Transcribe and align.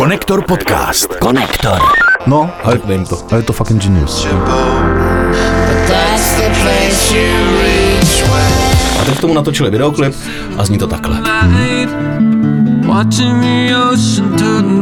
Konektor 0.00 0.44
podcast. 0.48 1.14
Konektor. 1.20 1.78
No, 2.26 2.50
a 2.64 2.70
je, 2.70 2.76
Řekne 2.76 2.94
jim 2.94 3.04
to. 3.04 3.18
a 3.30 3.36
je 3.36 3.42
to 3.42 3.52
fucking 3.52 3.82
genius. 3.82 4.26
A 9.00 9.04
teď 9.04 9.18
k 9.18 9.20
tomu 9.20 9.34
natočili 9.34 9.70
videoklip 9.70 10.14
a 10.58 10.64
zní 10.64 10.78
to 10.78 10.86
takhle. 10.86 11.20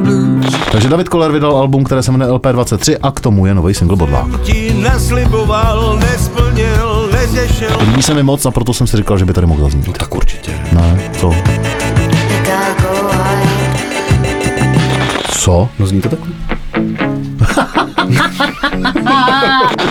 Blue. 0.02 0.40
Takže 0.72 0.88
David 0.88 1.08
Koller 1.08 1.32
vydal 1.32 1.56
album, 1.56 1.84
které 1.84 2.02
se 2.02 2.12
jmenuje 2.12 2.30
LP23 2.30 2.96
a 3.02 3.10
k 3.10 3.20
tomu 3.20 3.46
je 3.46 3.54
nový 3.54 3.74
single 3.74 3.96
Bodlák. 3.96 4.40
ti 4.42 4.74
nasliboval, 4.82 5.98
nesplnil, 6.00 7.10
neřešil. 7.12 7.68
Líbí 7.80 8.02
se 8.02 8.14
mi 8.14 8.22
moc 8.22 8.46
a 8.46 8.50
proto 8.50 8.74
jsem 8.74 8.86
si 8.86 8.96
říkal, 8.96 9.18
že 9.18 9.24
by 9.24 9.32
tady 9.32 9.46
mohl 9.46 9.60
zaznít. 9.60 9.86
No 9.86 9.92
tak 9.92 10.14
určitě. 10.14 10.52
Ne, 10.72 11.10
co? 11.20 11.34
Co? 15.48 15.68
No 15.78 15.86
zní 15.86 16.00
to 16.00 16.08
takhle. 16.08 16.28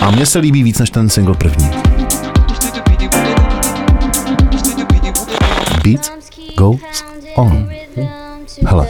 A 0.00 0.10
mně 0.10 0.26
se 0.26 0.38
líbí 0.38 0.62
víc 0.62 0.78
než 0.78 0.90
ten 0.90 1.08
single 1.08 1.34
první. 1.34 1.70
Beat 5.84 6.12
goes 6.56 7.04
on. 7.36 7.68
Hele. 8.66 8.86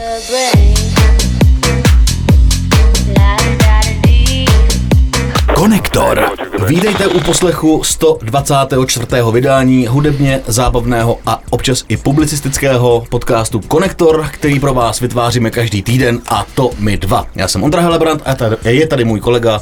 Konektor. 5.59 6.25
Vítejte 6.67 7.07
u 7.07 7.19
poslechu 7.19 7.83
124. 7.83 9.05
vydání 9.31 9.87
hudebně 9.87 10.41
zábavného 10.47 11.17
a 11.25 11.41
občas 11.49 11.85
i 11.87 11.97
publicistického 11.97 13.03
podcastu 13.09 13.59
Konektor, 13.59 14.27
který 14.31 14.59
pro 14.59 14.73
vás 14.73 14.99
vytváříme 14.99 15.51
každý 15.51 15.81
týden 15.81 16.19
a 16.27 16.45
to 16.55 16.69
my 16.79 16.97
dva. 16.97 17.27
Já 17.35 17.47
jsem 17.47 17.63
Ondra 17.63 17.81
Helebrant 17.81 18.21
a 18.25 18.35
tady, 18.35 18.55
je 18.63 18.87
tady 18.87 19.05
můj 19.05 19.19
kolega 19.19 19.61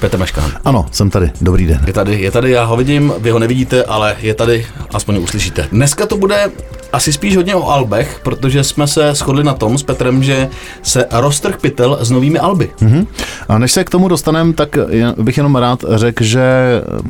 Petr 0.00 0.18
Meškán. 0.18 0.52
Ano, 0.64 0.86
jsem 0.92 1.10
tady. 1.10 1.30
Dobrý 1.40 1.66
den. 1.66 1.80
Je 1.86 1.92
tady, 1.92 2.20
je 2.20 2.30
tady, 2.30 2.50
já 2.50 2.64
ho 2.64 2.76
vidím, 2.76 3.12
vy 3.18 3.30
ho 3.30 3.38
nevidíte, 3.38 3.84
ale 3.84 4.16
je 4.20 4.34
tady, 4.34 4.66
aspoň 4.92 5.14
ho 5.14 5.20
uslyšíte. 5.20 5.68
Dneska 5.72 6.06
to 6.06 6.16
bude 6.16 6.50
asi 6.92 7.12
spíš 7.12 7.36
hodně 7.36 7.54
o 7.54 7.68
albech, 7.68 8.20
protože 8.24 8.64
jsme 8.64 8.86
se 8.86 9.14
shodli 9.14 9.44
na 9.44 9.54
tom 9.54 9.78
s 9.78 9.82
Petrem, 9.82 10.22
že 10.22 10.48
se 10.82 11.06
roztrh 11.10 11.56
pytel 11.60 11.98
s 12.00 12.10
novými 12.10 12.38
alby. 12.38 12.70
Mhm. 12.80 13.06
A 13.48 13.58
než 13.58 13.72
se 13.72 13.84
k 13.84 13.90
tomu 13.90 14.08
dostaneme, 14.08 14.52
tak 14.52 14.76
bych 15.16 15.36
jenom 15.36 15.56
rád 15.56 15.84
řekl, 15.94 16.24
že 16.24 16.42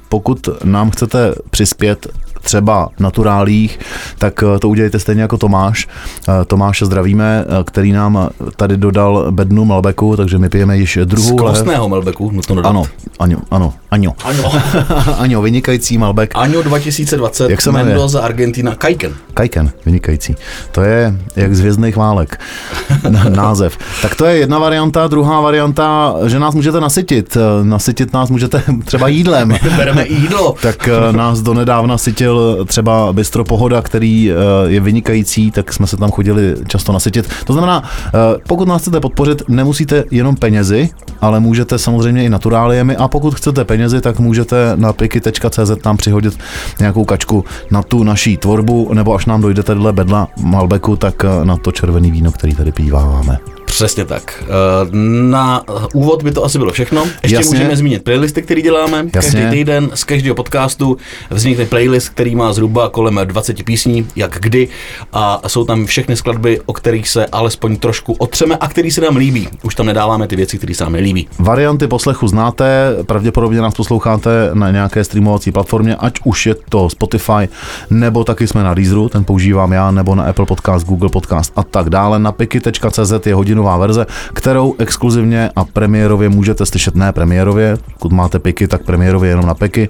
pokud 0.08 0.48
nám 0.64 0.91
chcete 0.91 1.34
přispět 1.50 2.06
třeba 2.47 2.89
naturálích, 2.98 3.78
tak 4.19 4.42
eh, 4.42 4.58
to 4.58 4.69
udělejte 4.69 4.98
stejně 4.98 5.22
jako 5.22 5.39
Tomáš. 5.39 5.89
Eh, 6.28 6.44
Tomáše 6.44 6.86
zdravíme, 6.86 7.44
eh, 7.48 7.64
který 7.64 7.92
nám 7.92 8.28
tady 8.56 8.77
dodal 8.77 9.27
bednu 9.30 9.64
Malbeku, 9.64 10.16
takže 10.16 10.39
my 10.39 10.48
pijeme 10.48 10.77
již 10.78 10.98
druhou 11.05 11.36
lahev. 11.42 11.56
kvostného 11.56 11.89
Melbeku, 11.89 12.30
nutno 12.30 12.55
dodat. 12.55 12.69
Ano, 12.70 12.83
Aňo, 13.19 13.39
ano, 13.50 13.72
Aňo. 13.91 14.12
Aňo. 14.24 14.52
Aňo, 15.19 15.42
vynikající 15.42 15.98
Malbek. 15.98 16.34
Año 16.34 16.62
2020, 16.62 17.50
Jak 17.50 17.61
se 17.62 17.72
jmenuje? 17.72 17.94
Mendoza, 17.94 18.20
Argentina, 18.20 18.74
Kajken. 18.74 19.12
Kajken, 19.34 19.70
vynikající. 19.86 20.36
To 20.72 20.83
je 20.83 21.14
jak 21.36 21.55
z 21.55 21.61
Hvězdných 21.61 21.97
válek. 21.97 22.41
Název. 23.28 23.78
Tak 24.02 24.14
to 24.14 24.24
je 24.24 24.36
jedna 24.36 24.58
varianta. 24.58 25.06
Druhá 25.06 25.41
varianta, 25.41 26.14
že 26.27 26.39
nás 26.39 26.55
můžete 26.55 26.80
nasytit. 26.80 27.36
Nasytit 27.62 28.12
nás 28.12 28.30
můžete 28.30 28.62
třeba 28.84 29.08
jídlem. 29.08 29.55
Bereme 29.77 30.02
i 30.02 30.14
jídlo. 30.14 30.55
Tak 30.62 30.89
nás 31.12 31.41
donedávna 31.41 31.98
sytil 31.98 32.36
třeba 32.67 33.12
Bistro 33.12 33.45
Pohoda, 33.45 33.83
který 33.83 34.31
eh, 34.31 34.34
je 34.67 34.81
vynikající, 34.81 35.51
tak 35.51 35.73
jsme 35.73 35.87
se 35.87 35.97
tam 35.97 36.11
chodili 36.11 36.55
často 36.69 36.92
nasytit. 36.92 37.29
To 37.45 37.53
znamená, 37.53 37.83
eh, 38.06 38.11
pokud 38.48 38.69
nás 38.69 38.83
chcete 38.83 39.01
podpořit, 39.01 39.42
nemusíte 39.48 40.05
jenom 40.11 40.37
penězi, 40.37 40.91
ale 41.20 41.41
můžete 41.41 41.79
samozřejmě 41.79 42.25
i 42.25 42.29
naturáliemi 42.29 42.97
a 42.97 43.09
pokud 43.09 43.34
chcete 43.34 43.64
penězi, 43.64 44.01
tak 44.01 44.19
můžete 44.19 44.73
na 44.77 44.92
piky.cz 44.92 45.84
nám 45.84 45.96
přihodit 45.96 46.39
nějakou 46.79 47.05
kačku 47.05 47.45
na 47.70 47.83
tu 47.83 48.05
naší 48.05 48.36
tvorbu, 48.36 48.91
nebo 48.95 49.14
až 49.14 49.27
nám 49.27 49.41
dojde 49.41 49.63
tadyhle 49.63 49.92
bedla 49.92 50.29
Malbeku, 50.41 50.96
tak 50.96 51.25
eh, 51.25 51.45
na 51.45 51.57
to 51.57 51.73
červený 51.73 52.11
víno, 52.11 52.33
který 52.33 52.55
tady 52.55 52.73
píváváme. 52.73 53.55
Přesně 53.66 54.04
tak. 54.04 54.44
Eh, 54.46 54.46
Na 54.92 55.62
úvod 55.94 56.22
by 56.22 56.32
to 56.32 56.44
asi 56.44 56.58
bylo 56.58 56.72
všechno. 56.72 57.04
Ještě 57.22 57.36
Jasně. 57.36 57.58
můžeme 57.58 57.77
zmínit 57.77 58.04
playlisty, 58.04 58.42
který 58.42 58.62
děláme. 58.62 59.06
Každý 59.10 59.38
Jasně. 59.38 59.50
týden 59.50 59.90
z 59.94 60.04
každého 60.04 60.34
podcastu 60.34 60.96
vznikne 61.30 61.64
playlist, 61.66 62.08
který 62.08 62.36
má 62.36 62.52
zhruba 62.52 62.88
kolem 62.88 63.20
20 63.24 63.62
písní, 63.62 64.06
jak 64.16 64.38
kdy. 64.40 64.68
A 65.12 65.40
jsou 65.46 65.64
tam 65.64 65.86
všechny 65.86 66.16
skladby, 66.16 66.60
o 66.66 66.72
kterých 66.72 67.08
se 67.08 67.27
alespoň 67.27 67.77
trošku 67.77 68.12
otřeme 68.12 68.56
a 68.56 68.68
který 68.68 68.90
se 68.90 69.00
nám 69.00 69.16
líbí. 69.16 69.48
Už 69.62 69.74
tam 69.74 69.86
nedáváme 69.86 70.27
ty 70.27 70.36
věci, 70.36 70.58
které 70.58 70.74
se 70.74 70.84
nám 70.84 70.92
nelíbí. 70.92 71.28
Varianty 71.38 71.86
poslechu 71.88 72.28
znáte, 72.28 72.96
pravděpodobně 73.06 73.60
nás 73.60 73.74
posloucháte 73.74 74.50
na 74.54 74.70
nějaké 74.70 75.04
streamovací 75.04 75.52
platformě, 75.52 75.96
ať 75.96 76.12
už 76.24 76.46
je 76.46 76.54
to 76.68 76.90
Spotify, 76.90 77.48
nebo 77.90 78.24
taky 78.24 78.46
jsme 78.46 78.62
na 78.62 78.74
Deezeru, 78.74 79.08
ten 79.08 79.24
používám 79.24 79.72
já, 79.72 79.90
nebo 79.90 80.14
na 80.14 80.24
Apple 80.24 80.46
Podcast, 80.46 80.86
Google 80.86 81.08
Podcast 81.08 81.52
a 81.56 81.62
tak 81.62 81.90
dále. 81.90 82.18
Na 82.18 82.33
piky.cz 82.33 83.27
je 83.27 83.34
hodinová 83.56 83.77
verze, 83.77 84.06
kterou 84.33 84.74
exkluzivně 84.78 85.50
a 85.56 85.64
premiérově 85.64 86.28
můžete 86.28 86.67
slyšet, 86.67 86.94
ne 86.94 87.12
premiérově, 87.12 87.77
pokud 87.92 88.12
máte 88.12 88.39
piky, 88.39 88.68
tak 88.68 88.83
premiérově 88.83 89.30
jenom 89.30 89.46
na 89.46 89.55
piky. 89.55 89.89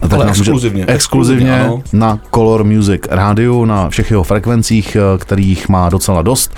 Tak 0.00 0.12
Ale 0.12 0.28
exkluzivně. 0.28 0.84
Exkluzivně 0.86 0.94
Exkluzivně, 0.94 1.60
ano. 1.60 1.82
na 1.92 2.18
Color 2.34 2.64
Music 2.64 3.02
rádiu, 3.10 3.64
na 3.64 3.88
všech 3.90 4.10
jeho 4.10 4.22
frekvencích, 4.22 4.96
eh, 4.96 5.18
kterých 5.18 5.68
má 5.68 5.88
docela 5.88 6.22
dost. 6.22 6.54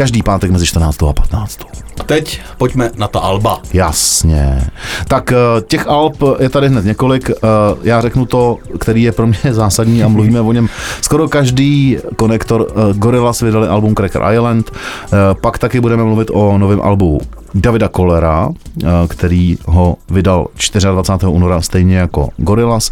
Každý 0.00 0.22
pátek 0.22 0.50
mezi 0.50 0.66
14. 0.66 1.02
a 1.02 1.12
15. 1.12 1.58
A 2.00 2.02
teď 2.02 2.40
pojďme 2.58 2.90
na 2.96 3.08
ta 3.08 3.20
alba. 3.20 3.60
Jasně. 3.72 4.70
Tak 5.08 5.32
eh, 5.32 5.36
těch 5.68 5.86
alb 5.86 6.16
je 6.38 6.48
tady 6.48 6.68
hned 6.68 6.84
několik. 6.84 7.30
Eh, 7.30 7.36
Já 7.82 8.00
řeknu 8.00 8.26
to, 8.26 8.58
který 8.78 9.02
je 9.02 9.12
pro 9.12 9.26
mě 9.26 9.38
zásadní 9.50 10.02
a 10.04 10.08
mluvíme 10.08 10.40
o 10.40 10.52
něm. 10.52 10.68
Skoro 11.00 11.28
každý 11.28 11.98
konektor 12.16 12.66
eh, 12.70 12.94
Gorillaz 12.94 13.40
vydali 13.40 13.68
album 13.68 13.94
Cracker 13.94 14.22
Island. 14.34 14.70
Pak 15.40 15.58
taky 15.58 15.80
budeme 15.80 16.04
mluvit 16.04 16.28
o 16.32 16.58
novém 16.58 16.80
albu 16.82 17.20
Davida 17.54 17.88
Kolera, 17.88 18.48
eh, 18.84 18.86
který 19.08 19.58
ho 19.66 19.96
vydal 20.10 20.46
24. 20.92 21.32
února 21.32 21.60
stejně 21.60 21.96
jako 21.96 22.28
Gorillaz. 22.36 22.90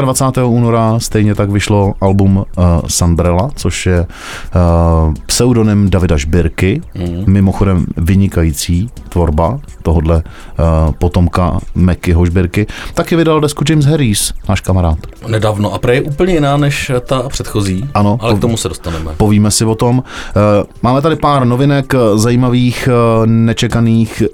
24. 0.00 0.46
února 0.46 0.98
stejně 0.98 1.34
tak 1.34 1.50
vyšlo 1.50 1.94
album 2.00 2.36
uh, 2.36 2.44
Sandrella, 2.86 3.50
což 3.54 3.86
je 3.86 4.00
uh, 4.00 5.14
pseudonym 5.26 5.90
Davida 5.90 6.16
Žbirky, 6.16 6.80
mm. 6.94 7.24
mimochodem 7.26 7.86
vynikající 7.96 8.88
tvorba 9.08 9.60
tohodle 9.82 10.16
uh, 10.16 10.92
potomka 10.92 11.58
Mekyho 11.74 12.26
Žbirky. 12.26 12.66
Taky 12.94 13.16
vydal 13.16 13.40
desku 13.40 13.64
James 13.70 13.84
Harris, 13.84 14.32
náš 14.48 14.60
kamarád. 14.60 14.98
Nedávno 15.28 15.72
a 15.74 15.78
prej 15.78 15.96
je 15.96 16.02
úplně 16.02 16.34
jiná 16.34 16.56
než 16.56 16.90
ta 17.06 17.28
předchozí. 17.28 17.88
Ano, 17.94 18.18
ale 18.20 18.32
po- 18.32 18.38
k 18.38 18.40
tomu 18.40 18.56
se 18.56 18.68
dostaneme. 18.68 19.10
Povíme 19.16 19.50
si 19.50 19.64
o 19.64 19.74
tom. 19.74 20.02
Eh, 20.30 20.64
Máme 20.82 21.02
tady 21.02 21.16
pár 21.16 21.44
novinek 21.44 21.92
zajímavých, 22.14 22.88
eh, 22.88 23.26
nečekaných 23.26 23.89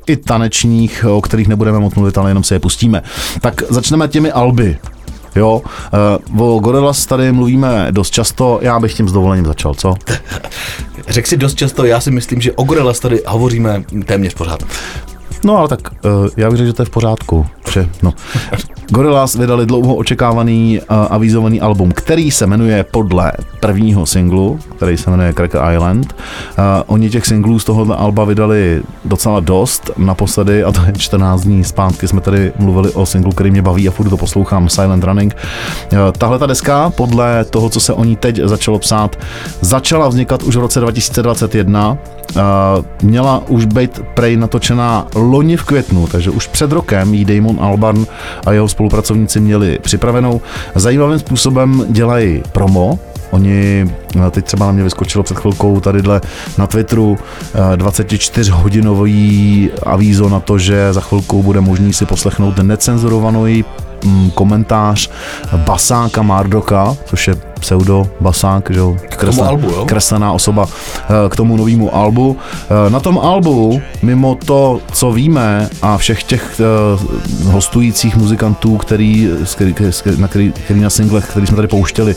i 0.07 0.17
tanečních, 0.17 1.05
o 1.09 1.21
kterých 1.21 1.49
nebudeme 1.49 1.79
moc 1.79 1.95
mluvit, 1.95 2.19
ale 2.19 2.31
jenom 2.31 2.45
si 2.45 2.55
je 2.55 2.61
pustíme. 2.61 3.03
Tak 3.41 3.63
začneme 3.69 4.09
těmi 4.09 4.33
alby. 4.33 4.79
Jo, 5.37 5.63
eh, 5.87 6.43
o 6.43 6.59
Gorillaz 6.59 7.07
tady 7.07 7.33
mluvíme 7.33 7.87
dost 7.91 8.11
často, 8.11 8.59
já 8.63 8.81
bych 8.81 8.95
tím 8.95 9.09
s 9.09 9.13
dovolením 9.13 9.47
začal, 9.47 9.75
co? 9.75 9.95
Řekl 11.09 11.29
si 11.29 11.37
dost 11.37 11.55
často, 11.55 11.85
já 11.85 12.01
si 12.01 12.11
myslím, 12.11 12.41
že 12.41 12.53
o 12.53 12.65
Gorillaz 12.65 13.01
tady 13.01 13.23
hovoříme 13.27 13.85
téměř 14.07 14.35
pořád. 14.35 14.63
No 15.47 15.59
ale 15.59 15.69
tak 15.69 15.81
uh, 16.05 16.29
já 16.37 16.51
bych 16.51 16.57
řekl, 16.57 16.67
že 16.67 16.73
to 16.73 16.83
je 16.83 16.87
v 16.87 16.91
pořádku. 16.91 17.47
Že, 17.73 17.89
no. 18.03 18.13
Gorillaz 18.91 19.35
vydali 19.35 19.67
dlouho 19.67 19.95
očekávaný 19.95 20.81
uh, 20.81 20.97
avizovaný 21.11 21.61
album, 21.61 21.93
který 21.93 22.31
se 22.31 22.47
jmenuje 22.47 22.85
podle 22.91 23.33
prvního 23.61 24.07
singlu, 24.07 24.59
který 24.77 24.97
se 24.97 25.11
jmenuje 25.11 25.33
Cracker 25.33 25.61
Island. 25.75 26.15
Uh, 26.59 26.65
oni 26.87 27.11
těch 27.11 27.27
singlů 27.27 27.59
z 27.59 27.65
tohohle 27.65 27.97
alba 27.97 28.25
vydali 28.25 28.83
docela 29.05 29.41
dost. 29.41 29.91
Naposledy, 29.97 30.65
a 30.65 30.73
to 30.73 30.81
je 30.87 30.93
14 30.93 31.43
dní 31.43 31.65
zpátky, 31.65 32.09
jsme 32.09 32.21
tady 32.21 32.53
mluvili 32.59 32.91
o 32.91 33.07
singlu, 33.07 33.33
který 33.33 33.51
mě 33.51 33.63
baví 33.63 33.89
a 33.89 33.91
furt 33.91 34.09
to 34.09 34.17
poslouchám, 34.17 34.69
Silent 34.69 35.05
Running. 35.05 35.37
Uh, 35.93 35.99
tahle 36.19 36.39
ta 36.39 36.47
deska, 36.47 36.91
podle 36.91 37.45
toho, 37.45 37.69
co 37.69 37.81
se 37.81 37.93
o 37.93 38.05
ní 38.05 38.17
teď 38.17 38.41
začalo 38.45 38.79
psát, 38.79 39.19
začala 39.61 40.09
vznikat 40.09 40.43
už 40.43 40.57
v 40.57 40.61
roce 40.61 40.81
2021. 40.81 41.99
Uh, 42.35 42.43
měla 43.03 43.43
už 43.49 43.65
být 43.65 44.01
prej 44.15 44.37
natočená 44.37 45.07
loni 45.15 45.57
v 45.57 45.65
květnu, 45.65 46.07
takže 46.07 46.31
už 46.31 46.47
před 46.47 46.73
rokem 46.73 47.15
jí 47.15 47.25
Damon 47.25 47.59
Albarn 47.61 48.07
a 48.47 48.53
jeho 48.53 48.69
spolupracovníci 48.69 49.41
měli 49.41 49.79
připravenou. 49.83 50.41
Zajímavým 50.75 51.19
způsobem 51.19 51.85
dělají 51.89 52.43
promo, 52.53 52.99
Oni, 53.31 53.91
eh, 54.27 54.31
teď 54.31 54.45
třeba 54.45 54.67
na 54.67 54.73
mě 54.73 54.83
vyskočilo 54.83 55.25
před 55.25 55.39
chvilkou 55.39 55.81
tadyhle 55.81 56.21
na 56.59 56.67
Twitteru 56.67 57.19
eh, 57.55 57.77
24-hodinový 57.77 59.71
avízo 59.83 60.29
na 60.29 60.41
to, 60.41 60.59
že 60.59 60.93
za 60.93 61.01
chvilkou 61.01 61.43
bude 61.43 61.61
možný 61.61 61.93
si 61.93 62.07
poslechnout 62.07 62.59
necenzurovaný 62.59 63.65
mm, 64.05 64.31
komentář 64.31 65.11
Basáka 65.57 66.23
Mardoka, 66.23 66.97
což 67.05 67.29
je 67.29 67.35
pseudo 67.61 68.07
basák, 68.21 68.71
že 68.71 68.79
jo, 68.79 68.97
K 69.09 69.25
tomu 69.25 69.45
albu, 69.45 69.71
jo? 69.71 69.85
kreslená 69.87 70.33
osoba 70.33 70.67
eh, 70.69 71.29
k 71.29 71.37
tomu 71.37 71.57
novému 71.57 71.95
albu. 71.97 72.37
Eh, 72.87 72.91
Na 72.91 73.01
tom 73.01 73.19
albu, 73.19 73.81
mimo 74.03 74.35
to, 74.35 74.81
co 74.93 75.13
víme 75.13 75.69
a 75.83 75.97
všech 75.97 76.23
těch 76.23 76.61
eh, 76.61 77.47
hostujících 77.51 78.17
muzikantů, 78.17 78.77
který, 78.77 79.29
na 80.17 80.29
který, 80.29 80.53
který 80.53 80.81
na 80.81 80.91
singlech, 80.91 81.25
který 81.31 81.47
jsme 81.47 81.57
tady 81.57 81.69
pouštěli, 81.69 82.15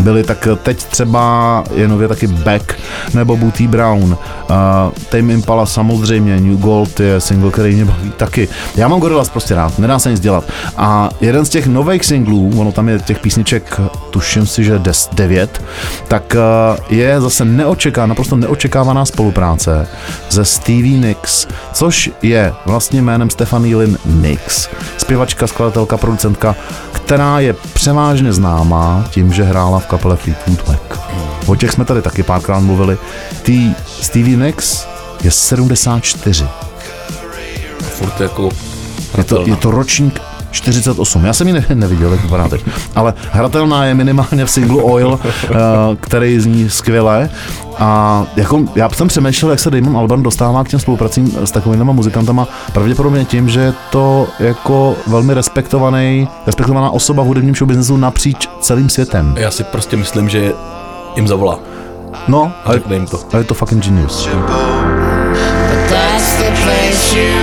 byli, 0.00 0.22
tak 0.24 0.48
teď 0.62 0.84
třeba 0.84 1.64
je 1.74 1.88
nově 1.88 2.08
taky 2.08 2.26
Beck 2.26 2.78
nebo 3.14 3.36
Booty 3.36 3.66
Brown. 3.66 4.16
Tame 5.08 5.32
Impala 5.32 5.66
samozřejmě, 5.66 6.40
New 6.40 6.56
Gold 6.58 7.00
je 7.00 7.20
single, 7.20 7.50
který 7.50 7.74
mě 7.74 7.84
baví 7.84 8.12
taky. 8.16 8.48
Já 8.76 8.88
mám 8.88 9.00
Gorillaz 9.00 9.28
prostě 9.28 9.54
rád, 9.54 9.78
nedá 9.78 9.98
se 9.98 10.10
nic 10.10 10.20
dělat. 10.20 10.44
A 10.76 11.10
jeden 11.20 11.44
z 11.44 11.48
těch 11.48 11.66
nových 11.66 12.04
singlů, 12.04 12.50
ono 12.58 12.72
tam 12.72 12.88
je 12.88 12.98
těch 12.98 13.18
písniček, 13.18 13.80
tuším 14.10 14.46
si, 14.46 14.64
že 14.64 14.78
des 14.88 15.08
9, 15.12 15.62
tak 16.08 16.34
uh, 16.34 16.76
je 16.88 17.20
zase 17.20 17.44
neočeká, 17.44 18.06
naprosto 18.06 18.36
neočekávaná 18.36 19.04
spolupráce 19.04 19.88
ze 20.30 20.44
Stevie 20.44 20.98
Nicks, 20.98 21.46
což 21.72 22.10
je 22.22 22.52
vlastně 22.66 23.02
jménem 23.02 23.30
Stephanie 23.30 23.76
Lynn 23.76 23.98
Nicks, 24.04 24.68
zpěvačka, 24.96 25.46
skladatelka, 25.46 25.96
producentka, 25.96 26.56
která 26.92 27.40
je 27.40 27.52
převážně 27.52 28.32
známá 28.32 29.04
tím, 29.10 29.32
že 29.32 29.42
hrála 29.42 29.78
v 29.78 29.86
kapele 29.86 30.16
Fleetwood 30.16 30.68
Mac. 30.68 30.98
O 31.46 31.56
těch 31.56 31.72
jsme 31.72 31.84
tady 31.84 32.02
taky 32.02 32.22
párkrát 32.22 32.60
mluvili. 32.60 32.98
Tý 33.42 33.74
Stevie 34.00 34.36
Nicks 34.36 34.86
je 35.22 35.30
74. 35.30 36.46
Furt 37.80 38.20
jako 38.20 38.48
Je 39.18 39.24
to, 39.24 39.44
je 39.46 39.56
to 39.56 39.70
ročník 39.70 40.27
48. 40.50 41.24
Já 41.24 41.32
jsem 41.32 41.46
ji 41.46 41.52
ne, 41.52 41.64
neviděl, 41.74 42.12
jak 42.12 42.22
vypadá 42.22 42.48
teď. 42.48 42.64
Ale 42.94 43.14
hratelná 43.32 43.84
je 43.84 43.94
minimálně 43.94 44.44
v 44.44 44.50
singlu 44.50 44.92
Oil, 44.92 45.18
eh, 45.24 45.56
který 46.00 46.40
zní 46.40 46.70
skvěle. 46.70 47.30
A 47.78 48.24
jako, 48.36 48.60
já 48.74 48.88
jsem 48.88 49.08
přemýšlel, 49.08 49.50
jak 49.50 49.60
se 49.60 49.70
Damon 49.70 49.96
Albarn 49.96 50.22
dostává 50.22 50.64
k 50.64 50.68
těm 50.68 50.80
spolupracím 50.80 51.32
s 51.44 51.50
takovými 51.50 51.84
muzikantama. 51.84 52.48
Pravděpodobně 52.72 53.24
tím, 53.24 53.48
že 53.48 53.60
je 53.60 53.72
to 53.90 54.26
jako 54.38 54.96
velmi 55.06 55.34
respektovaný, 55.34 56.28
respektovaná 56.46 56.90
osoba 56.90 57.22
v 57.22 57.26
hudebním 57.26 57.54
showbiznesu 57.54 57.96
napříč 57.96 58.48
celým 58.60 58.88
světem. 58.88 59.34
Já 59.38 59.50
si 59.50 59.64
prostě 59.64 59.96
myslím, 59.96 60.28
že 60.28 60.52
jim 61.16 61.28
zavolá. 61.28 61.58
No, 62.28 62.52
A 62.64 62.70
a 62.70 62.72
je, 62.74 62.80
jim 62.92 63.06
to. 63.06 63.20
a 63.32 63.38
je 63.38 63.44
to 63.44 63.54
fucking 63.54 63.84
genius. 63.84 64.28
That's 65.88 66.36
the 66.38 66.50
place 66.62 67.16
you 67.18 67.37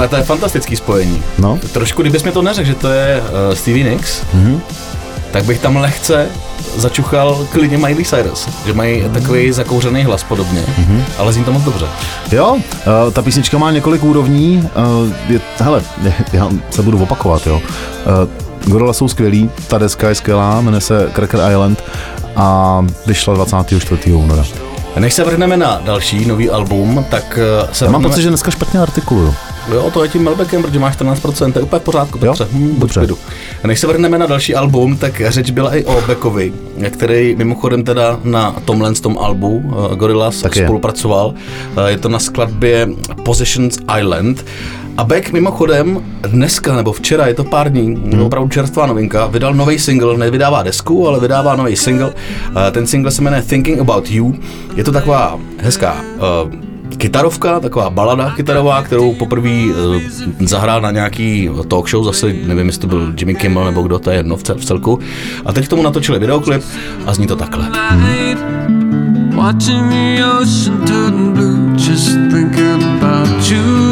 Ale 0.00 0.08
to 0.08 0.16
je 0.16 0.22
fantastický 0.22 0.76
spojení. 0.76 1.22
No. 1.38 1.58
Trošku, 1.72 2.02
kdybys 2.02 2.22
mi 2.22 2.32
to 2.32 2.42
neřekl, 2.42 2.68
že 2.68 2.74
to 2.74 2.88
je 2.88 3.20
uh, 3.22 3.54
Stevie 3.54 3.90
Nicks, 3.90 4.22
Mhm. 4.34 4.60
tak 5.32 5.44
bych 5.44 5.58
tam 5.60 5.76
lehce 5.76 6.26
začuchal 6.76 7.46
klidně 7.52 7.78
Miley 7.78 8.04
Cyrus, 8.04 8.48
že 8.66 8.72
mají 8.72 9.04
takový 9.14 9.52
zakouřený 9.52 10.04
hlas 10.04 10.22
podobně, 10.22 10.62
Mhm. 10.78 11.04
ale 11.18 11.32
zní 11.32 11.44
to 11.44 11.52
moc 11.52 11.62
dobře. 11.62 11.86
Jo, 12.32 12.52
uh, 12.54 13.12
ta 13.12 13.22
písnička 13.22 13.58
má 13.58 13.70
několik 13.70 14.04
úrovní. 14.04 14.68
Uh, 15.06 15.12
je, 15.28 15.40
hele, 15.58 15.82
já 16.32 16.48
se 16.70 16.82
budu 16.82 17.02
opakovat, 17.02 17.46
jo. 17.46 17.56
Uh, 18.66 18.72
Gorilla 18.72 18.92
jsou 18.92 19.08
skvělí, 19.08 19.50
ta 19.68 19.78
deska 19.78 20.08
je 20.08 20.14
skvělá, 20.14 20.60
jmenuje 20.60 20.80
se 20.80 21.10
Cracker 21.14 21.40
Island 21.50 21.84
a 22.36 22.80
vyšla 23.06 23.34
24. 23.34 24.12
února. 24.12 24.44
Než 24.98 25.14
se 25.14 25.24
vrhneme 25.24 25.56
na 25.56 25.80
další 25.84 26.24
nový 26.26 26.50
album, 26.50 27.04
tak 27.10 27.38
se 27.72 27.84
Já 27.84 27.90
mám 27.90 28.00
vrhneme- 28.00 28.08
pocit, 28.12 28.22
že 28.22 28.28
dneska 28.28 28.50
špatně 28.50 28.80
artikuluju. 28.80 29.34
Jo, 29.74 29.90
to 29.94 30.02
je 30.02 30.08
tím 30.08 30.22
Melbeckem, 30.22 30.62
protože 30.62 30.78
máš 30.78 30.96
14%, 30.98 31.52
to 31.52 31.58
je 31.58 31.62
úplně 31.62 31.80
v 31.80 31.82
pořádku, 31.82 32.18
Jo? 32.18 32.24
dobře. 32.24 32.46
Hm, 32.52 32.68
buď 32.68 32.76
v 32.76 32.78
Dobře. 32.80 33.00
klidu. 33.00 33.18
A 33.64 33.66
než 33.66 33.80
se 33.80 33.86
vrhneme 33.86 34.18
na 34.18 34.26
další 34.26 34.54
album, 34.54 34.96
tak 34.96 35.22
řeč 35.28 35.50
byla 35.50 35.74
i 35.76 35.84
o 35.84 36.00
Beckovi, 36.06 36.52
který 36.90 37.34
mimochodem 37.36 37.82
teda 37.84 38.20
na 38.24 38.56
tomhle 38.64 38.94
tom 38.94 39.18
albu 39.18 39.48
uh, 39.64 39.94
Gorillaz 39.94 40.42
Tak 40.42 40.56
je. 40.56 40.64
spolupracoval. 40.64 41.26
Uh, 41.76 41.84
je 41.86 41.98
to 41.98 42.08
na 42.08 42.18
skladbě 42.18 42.88
Possessions 43.24 43.78
Island. 44.00 44.44
A 44.96 45.04
Beck 45.04 45.32
mimochodem 45.32 46.04
dneska 46.22 46.76
nebo 46.76 46.92
včera, 46.92 47.26
je 47.26 47.34
to 47.34 47.44
pár 47.44 47.72
dní, 47.72 47.94
hmm. 48.12 48.22
opravdu 48.22 48.48
čerstvá 48.48 48.86
novinka, 48.86 49.26
vydal 49.26 49.54
nový 49.54 49.78
single, 49.78 50.18
nevydává 50.18 50.62
desku, 50.62 51.08
ale 51.08 51.20
vydává 51.20 51.56
nový 51.56 51.76
single. 51.76 52.06
Uh, 52.08 52.54
ten 52.70 52.86
single 52.86 53.10
se 53.10 53.22
jmenuje 53.22 53.42
Thinking 53.42 53.78
About 53.80 54.10
You. 54.10 54.34
Je 54.76 54.84
to 54.84 54.92
taková 54.92 55.38
hezká 55.58 55.96
uh, 56.44 56.69
kytarovka, 56.96 57.60
taková 57.60 57.90
balada 57.90 58.30
kytarová, 58.30 58.82
kterou 58.82 59.14
poprvé 59.14 59.50
uh, 59.50 60.02
zahrál 60.38 60.80
na 60.80 60.90
nějaký 60.90 61.50
talk 61.68 61.88
show, 61.88 62.04
zase 62.04 62.26
nevím, 62.26 62.66
jestli 62.66 62.80
to 62.80 62.86
byl 62.86 63.12
Jimmy 63.18 63.34
Kimmel 63.34 63.64
nebo 63.64 63.82
kdo, 63.82 63.98
to 63.98 64.10
je 64.10 64.16
jedno 64.16 64.36
v, 64.36 64.42
cel, 64.42 64.56
v 64.56 64.64
celku. 64.64 64.98
A 65.44 65.52
teď 65.52 65.66
k 65.66 65.68
tomu 65.68 65.82
natočili 65.82 66.18
videoklip 66.18 66.62
a 67.06 67.14
zní 67.14 67.26
to 67.26 67.36
takhle. 67.36 67.68
night, 73.40 73.89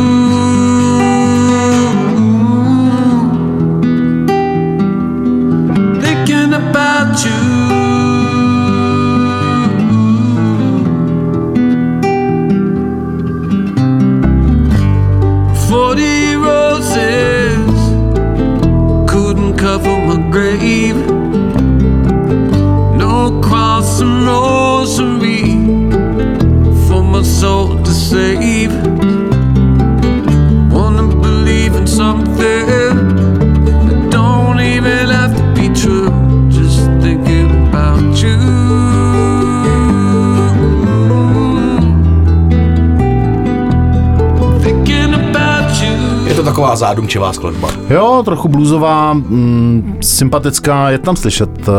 zádumčivá 46.78 47.32
skladba. 47.32 47.68
Jo, 47.90 48.22
trochu 48.24 48.48
bluesová, 48.48 49.12
mm, 49.14 49.98
sympatická, 50.00 50.90
je 50.90 50.98
tam 50.98 51.16
slyšet, 51.16 51.68
uh, 51.68 51.74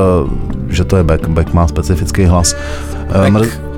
že 0.69 0.83
to 0.83 0.97
je 0.97 1.03
Beck. 1.03 1.27
Beck 1.27 1.53
má 1.53 1.67
specifický 1.67 2.25
hlas. 2.25 2.55
Uh, 3.15 3.21
Beck. 3.21 3.33
mr- 3.33 3.69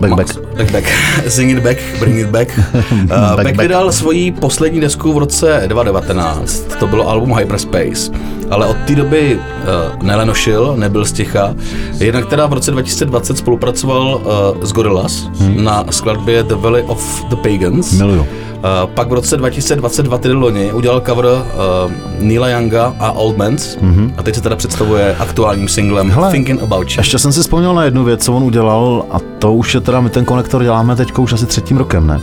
Beck, 0.00 0.14
Beck. 0.14 0.36
Back, 0.56 0.72
back. 0.72 0.84
Sing 1.28 1.50
it 1.50 1.62
back, 1.62 1.76
bring 1.98 2.18
it 2.18 2.30
back. 2.30 2.48
Uh, 2.58 2.66
back, 3.36 3.44
back. 3.44 3.56
vydal 3.56 3.92
svoji 3.92 4.32
poslední 4.32 4.80
desku 4.80 5.12
v 5.12 5.18
roce 5.18 5.62
2019. 5.66 6.62
To 6.78 6.86
bylo 6.86 7.08
album 7.08 7.34
Hyperspace. 7.38 8.12
Ale 8.50 8.66
od 8.66 8.76
té 8.86 8.94
doby 8.94 9.36
uh, 9.36 10.02
nelenošil, 10.02 10.74
nebyl 10.76 11.04
sticha. 11.04 11.54
Jednak 11.98 12.26
teda 12.26 12.46
v 12.46 12.52
roce 12.52 12.70
2020 12.70 13.38
spolupracoval 13.38 14.20
uh, 14.56 14.64
s 14.64 14.72
Gorillaz 14.72 15.28
hmm. 15.38 15.64
na 15.64 15.84
skladbě 15.90 16.42
The 16.42 16.54
Valley 16.54 16.82
of 16.82 17.24
the 17.24 17.36
Pagans. 17.36 17.92
Miluju. 17.92 18.26
Uh, 18.60 18.90
pak 18.94 19.08
v 19.08 19.12
roce 19.12 19.36
2022, 19.36 20.18
tedy 20.18 20.34
loni, 20.34 20.72
udělal 20.72 21.00
cover 21.00 21.24
uh, 21.24 21.92
Neila 22.18 22.48
Younga 22.48 22.94
a 22.98 23.12
Old 23.12 23.36
Mans 23.36 23.76
mm-hmm. 23.76 24.12
a 24.16 24.22
teď 24.22 24.34
se 24.34 24.40
teda 24.40 24.56
představuje 24.56 25.16
aktuálním 25.18 25.68
singlem 25.68 26.10
Hele, 26.10 26.30
Thinking 26.30 26.62
About 26.62 26.90
You. 26.90 26.94
Ještě 26.98 27.18
jsem 27.18 27.32
si 27.32 27.40
vzpomněl 27.40 27.74
na 27.74 27.84
jednu 27.84 28.04
věc, 28.04 28.24
co 28.24 28.32
on 28.32 28.42
udělal 28.42 29.04
a 29.10 29.18
to 29.38 29.54
už 29.54 29.74
je 29.74 29.80
teda, 29.80 30.00
my 30.00 30.10
ten 30.10 30.24
konektor 30.24 30.62
děláme 30.62 30.96
teď 30.96 31.18
už 31.18 31.32
asi 31.32 31.46
třetím 31.46 31.76
rokem, 31.76 32.06
ne? 32.06 32.20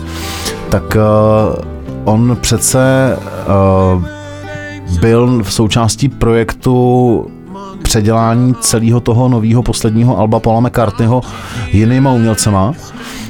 Tak 0.69 0.83
uh, 0.95 2.13
on 2.13 2.37
přece 2.41 3.17
uh, 3.95 4.03
byl 4.99 5.43
v 5.43 5.53
součástí 5.53 6.09
projektu 6.09 7.27
předělání 7.87 8.55
celého 8.59 8.99
toho 8.99 9.29
nového 9.29 9.63
posledního 9.63 10.17
alba 10.19 10.39
Paula 10.39 10.59
McCartneyho 10.59 11.21
jinýma 11.71 12.11
umělcema. 12.11 12.73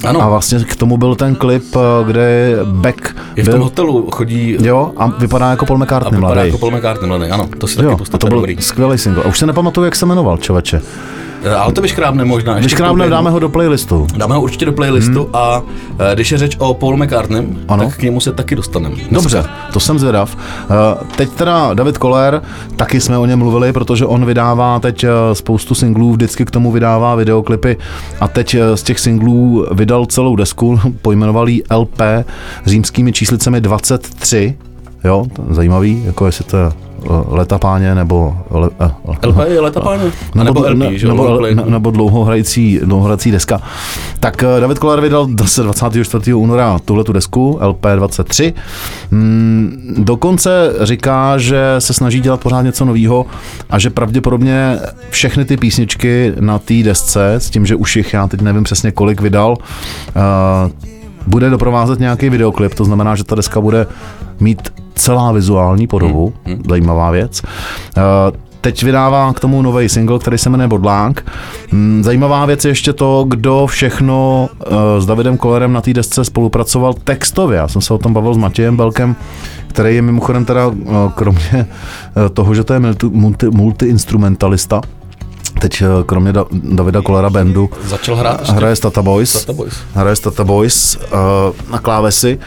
Ano. 0.07 0.21
A 0.21 0.29
vlastně 0.29 0.59
k 0.59 0.75
tomu 0.75 0.97
byl 0.97 1.15
ten 1.15 1.35
klip, 1.35 1.75
eh, 1.75 1.79
kde 2.07 2.55
Beck 2.65 3.15
Je 3.35 3.43
v 3.43 3.45
tom 3.45 3.53
byl, 3.55 3.63
hotelu, 3.63 4.07
chodí 4.11 4.57
jo, 4.61 4.91
a 4.97 5.07
vypadá 5.07 5.49
jako 5.49 5.65
Paul 5.65 5.77
a 5.81 5.83
McCartney 5.83 6.15
vypadá 6.17 6.33
mladý. 6.33 6.47
jako 6.49 6.57
Paul 6.57 6.71
McCartney 6.77 7.07
mladý, 7.07 7.25
ano, 7.31 7.49
to 7.57 7.67
si 7.67 7.75
taky 7.75 7.85
Jo, 7.85 7.91
a 7.93 7.97
pustíte, 7.97 8.17
to 8.17 8.27
byl 8.27 8.37
dobrý. 8.37 8.57
skvělý 8.59 8.97
single. 8.97 9.23
A 9.23 9.27
už 9.27 9.39
se 9.39 9.45
nepamatuju, 9.45 9.85
jak 9.85 9.95
se 9.95 10.05
jmenoval, 10.05 10.37
člověče. 10.37 10.81
Eh, 11.43 11.55
Ale 11.55 11.73
to 11.73 11.81
vyškrábne 11.81 12.25
možná. 12.25 12.59
tomu 12.75 13.09
dáme 13.09 13.29
ho 13.29 13.39
do 13.39 13.49
playlistu. 13.49 14.07
Dáme 14.17 14.35
ho 14.35 14.41
určitě 14.41 14.65
do 14.65 14.73
playlistu 14.73 15.23
hmm. 15.23 15.35
a 15.35 15.61
eh, 15.99 16.15
když 16.15 16.31
je 16.31 16.37
řeč 16.37 16.55
o 16.59 16.73
Paul 16.73 16.97
McCartney, 16.97 17.47
Ano. 17.67 17.83
tak 17.85 17.97
k 17.97 18.01
němu 18.01 18.19
se 18.19 18.31
taky 18.33 18.55
dostaneme. 18.55 18.95
Dobře, 19.11 19.43
to 19.73 19.79
jsem 19.79 19.99
zvědav. 19.99 20.37
Eh, 20.37 21.05
Teď 21.15 21.29
teda 21.29 21.73
David 21.73 21.97
Koller, 21.97 22.41
taky 22.75 23.01
jsme 23.01 23.17
o 23.17 23.25
něm 23.25 23.39
mluvili, 23.39 23.73
protože 23.73 24.05
on 24.05 24.25
vydává 24.25 24.79
teď 24.79 25.05
spoustu 25.33 25.75
singlů, 25.75 26.11
vždycky 26.11 26.45
k 26.45 26.51
tomu 26.51 26.71
vydává 26.71 27.15
videoklipy 27.15 27.77
a 28.19 28.27
teď 28.27 28.55
z 28.75 28.83
těch 28.83 28.99
singlů 28.99 29.65
vydal 29.71 30.05
celou 30.05 30.35
desku, 30.35 30.79
pojmenoval 31.01 31.49
ji 31.49 31.63
LP 31.75 32.01
římskými 32.65 33.13
číslicemi 33.13 33.61
23. 33.61 34.57
Jo, 35.03 35.25
zajímavý, 35.49 36.03
jako 36.05 36.25
jestli 36.25 36.43
to 36.45 36.57
je 36.57 36.86
eh, 37.05 37.07
Leta 37.29 37.57
páně 37.57 37.95
nebo 37.95 38.37
le, 38.51 38.69
eh, 38.79 38.91
LP 39.27 39.37
je 39.47 39.59
leta 39.61 39.79
páně? 39.79 40.03
A 40.39 40.43
nebo 40.43 40.59
LP, 40.69 40.77
ne- 40.77 40.97
že 40.97 41.07
nebo, 41.07 41.39
ne, 41.41 41.63
nebo 41.65 41.91
dlouhohrající, 41.91 42.79
dlouhohrající 42.83 43.31
deska. 43.31 43.61
Tak 44.19 44.43
eh, 44.43 44.59
David 44.59 44.79
Koller 44.79 45.01
vydal 45.01 45.27
zase 45.39 45.63
24. 45.63 46.33
února 46.33 46.79
tuhle 46.85 47.03
tu 47.03 47.13
desku, 47.13 47.59
LP23. 47.61 48.53
Mm, 49.11 49.95
dokonce 49.97 50.73
říká, 50.81 51.37
že 51.37 51.61
se 51.79 51.93
snaží 51.93 52.19
dělat 52.19 52.39
pořád 52.39 52.61
něco 52.61 52.85
nového 52.85 53.25
a 53.69 53.79
že 53.79 53.89
pravděpodobně 53.89 54.79
všechny 55.09 55.45
ty 55.45 55.57
písničky 55.57 56.33
na 56.39 56.59
té 56.59 56.73
desce, 56.83 57.33
s 57.33 57.49
tím, 57.49 57.65
že 57.65 57.75
už 57.75 57.95
jich 57.95 58.13
já 58.13 58.27
teď 58.27 58.41
nevím 58.41 58.63
přesně 58.63 58.91
kolik 58.91 59.21
vydal, 59.21 59.57
eh, 60.07 60.87
bude 61.27 61.49
doprovázet 61.49 61.99
nějaký 61.99 62.29
videoklip, 62.29 62.73
to 62.73 62.85
znamená, 62.85 63.15
že 63.15 63.23
ta 63.23 63.35
deska 63.35 63.61
bude 63.61 63.87
mít 64.39 64.73
celá 64.95 65.31
vizuální 65.31 65.87
podobu, 65.87 66.33
hmm. 66.45 66.63
zajímavá 66.69 67.11
věc. 67.11 67.41
Eh, 67.97 68.47
Teď 68.61 68.83
vydává 68.83 69.33
k 69.33 69.39
tomu 69.39 69.61
nový 69.61 69.89
single, 69.89 70.19
který 70.19 70.37
se 70.37 70.49
jmenuje 70.49 70.67
Bodlák. 70.67 71.31
Mm, 71.71 72.03
Zajímavá 72.03 72.45
věc 72.45 72.65
je 72.65 72.71
ještě 72.71 72.93
to, 72.93 73.25
kdo 73.27 73.67
všechno 73.67 74.49
eh, 74.65 75.01
s 75.01 75.05
Davidem 75.05 75.37
Kollerem 75.37 75.73
na 75.73 75.81
té 75.81 75.93
desce 75.93 76.25
spolupracoval 76.25 76.93
textově. 76.93 77.57
Já 77.57 77.67
jsem 77.67 77.81
se 77.81 77.93
o 77.93 77.97
tom 77.97 78.13
bavil 78.13 78.33
s 78.33 78.37
Matějem 78.37 78.77
Belkem, 78.77 79.15
který 79.67 79.95
je 79.95 80.01
mimochodem 80.01 80.45
teda 80.45 80.71
eh, 80.71 80.91
kromě 81.15 81.67
toho, 82.33 82.55
že 82.55 82.63
to 82.63 82.73
je 82.73 82.79
multi, 82.79 83.05
multi, 83.09 83.45
multi-instrumentalista, 83.49 84.81
teď 85.57 85.81
eh, 85.81 86.03
kromě 86.05 86.33
da, 86.33 86.45
Davida 86.51 87.01
Kollera 87.01 87.29
bandu 87.29 87.69
Začal 87.83 88.15
hrát 88.15 88.39
ještě 88.39 88.53
hraje 88.53 88.75
Stata 88.75 89.01
Boys, 89.01 89.29
Stata 89.29 89.53
Boys. 89.53 89.73
hraje 89.93 90.15
Stata 90.15 90.43
Boys 90.43 90.95
uh, 90.95 91.71
na 91.71 91.79
klávesi, 91.79 92.39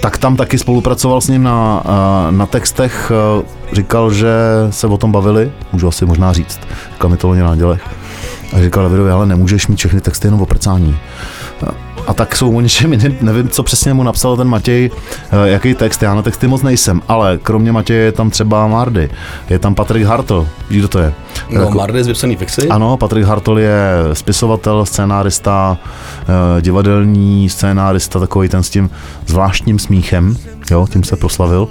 tak 0.00 0.18
tam 0.18 0.36
taky 0.36 0.58
spolupracoval 0.58 1.20
s 1.20 1.28
ním 1.28 1.42
na, 1.42 1.82
uh, 1.84 2.36
na 2.36 2.46
textech, 2.46 3.12
uh, 3.38 3.44
říkal, 3.72 4.12
že 4.12 4.34
se 4.70 4.86
o 4.86 4.96
tom 4.96 5.12
bavili, 5.12 5.52
můžu 5.72 5.88
asi 5.88 6.06
možná 6.06 6.32
říct, 6.32 6.60
říkal 6.92 7.10
mi 7.10 7.16
to 7.16 7.28
loni 7.28 7.42
na 7.42 7.56
dělech. 7.56 7.82
A 8.52 8.60
říkal 8.60 8.82
Davidovi, 8.82 9.10
ale 9.10 9.26
nemůžeš 9.26 9.66
mít 9.66 9.76
všechny 9.76 10.00
texty 10.00 10.26
jenom 10.26 10.42
o 10.42 10.46
prcání. 10.46 10.98
A 12.06 12.14
tak 12.14 12.36
jsou 12.36 12.56
o 12.56 12.60
něčem 12.60 12.92
jiným, 12.92 13.16
nevím, 13.20 13.48
co 13.48 13.62
přesně 13.62 13.94
mu 13.94 14.02
napsal 14.02 14.36
ten 14.36 14.48
Matěj, 14.48 14.90
eh, 15.30 15.48
jaký 15.48 15.74
text, 15.74 16.02
já 16.02 16.14
na 16.14 16.22
texty 16.22 16.46
moc 16.48 16.62
nejsem, 16.62 17.02
ale 17.08 17.38
kromě 17.42 17.72
Matěje 17.72 18.00
je 18.04 18.12
tam 18.12 18.30
třeba 18.30 18.66
Mardy, 18.66 19.10
je 19.50 19.58
tam 19.58 19.74
Patrik 19.74 20.02
Hartl, 20.04 20.48
víš, 20.70 20.78
kdo 20.78 20.88
to 20.88 20.98
je? 20.98 21.12
No, 21.50 21.60
Jako- 21.62 21.78
Mardy 21.78 22.04
z 22.04 22.06
vypsaný 22.06 22.36
fixy. 22.36 22.68
ano, 22.68 22.96
Patrik 22.96 23.24
Hartl 23.24 23.58
je 23.58 23.88
spisovatel, 24.12 24.86
scénárista, 24.86 25.78
eh, 26.58 26.62
divadelní 26.62 27.48
scénárista, 27.48 28.20
takový 28.20 28.48
ten 28.48 28.62
s 28.62 28.70
tím 28.70 28.90
zvláštním 29.26 29.78
smíchem, 29.78 30.36
jo, 30.70 30.86
tím 30.92 31.04
se 31.04 31.16
proslavil. 31.16 31.68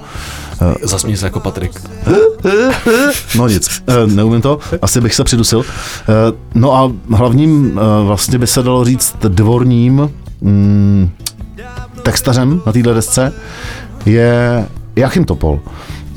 Zasměj 0.84 1.18
se 1.18 1.25
jako 1.25 1.39
Patrik. 1.39 1.82
No 3.38 3.48
nic, 3.48 3.82
eh, 3.88 4.08
neumím 4.08 4.42
to, 4.42 4.60
asi 4.82 5.01
bych 5.01 5.15
se 5.15 5.24
přidusil. 5.24 5.63
Eh, 6.01 6.34
No 6.56 6.74
a 6.75 6.92
hlavním 7.15 7.80
eh, 7.80 8.06
vlastně 8.06 8.38
by 8.38 8.48
se 8.48 8.63
dalo 8.63 8.86
říct 8.86 9.15
dvorním 9.27 10.12
mm, 10.46 11.10
textařem 12.04 12.62
na 12.66 12.72
této 12.72 12.94
desce 12.94 13.34
je 14.06 14.66
Jachim 14.96 15.25
Topol. 15.25 15.60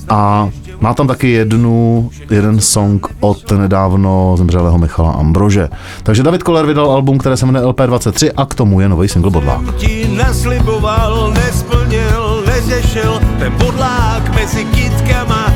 A 0.08 0.48
má 0.80 0.94
tam 0.94 1.06
taky 1.06 1.30
jednu, 1.30 2.10
jeden 2.30 2.60
song 2.60 3.06
od 3.20 3.50
nedávno 3.50 4.34
zemřelého 4.38 4.78
Michala 4.78 5.12
Ambrože. 5.12 5.68
Takže 6.02 6.22
David 6.22 6.42
Koller 6.42 6.66
vydal 6.66 6.90
album, 6.90 7.18
které 7.18 7.36
se 7.36 7.46
jmenuje 7.46 7.64
LP23 7.64 8.30
a 8.36 8.46
k 8.46 8.54
tomu 8.54 8.80
je 8.80 8.88
nový 8.88 9.08
single 9.08 9.30
Bodlák. 9.30 9.74
ti 9.76 10.08
nasliboval, 10.16 11.32
nesplnil, 11.34 12.44
neřešil 12.46 13.20
ten 13.38 13.52
bodlák 13.52 14.34
mezi 14.34 14.64
kytkama, 14.64 15.47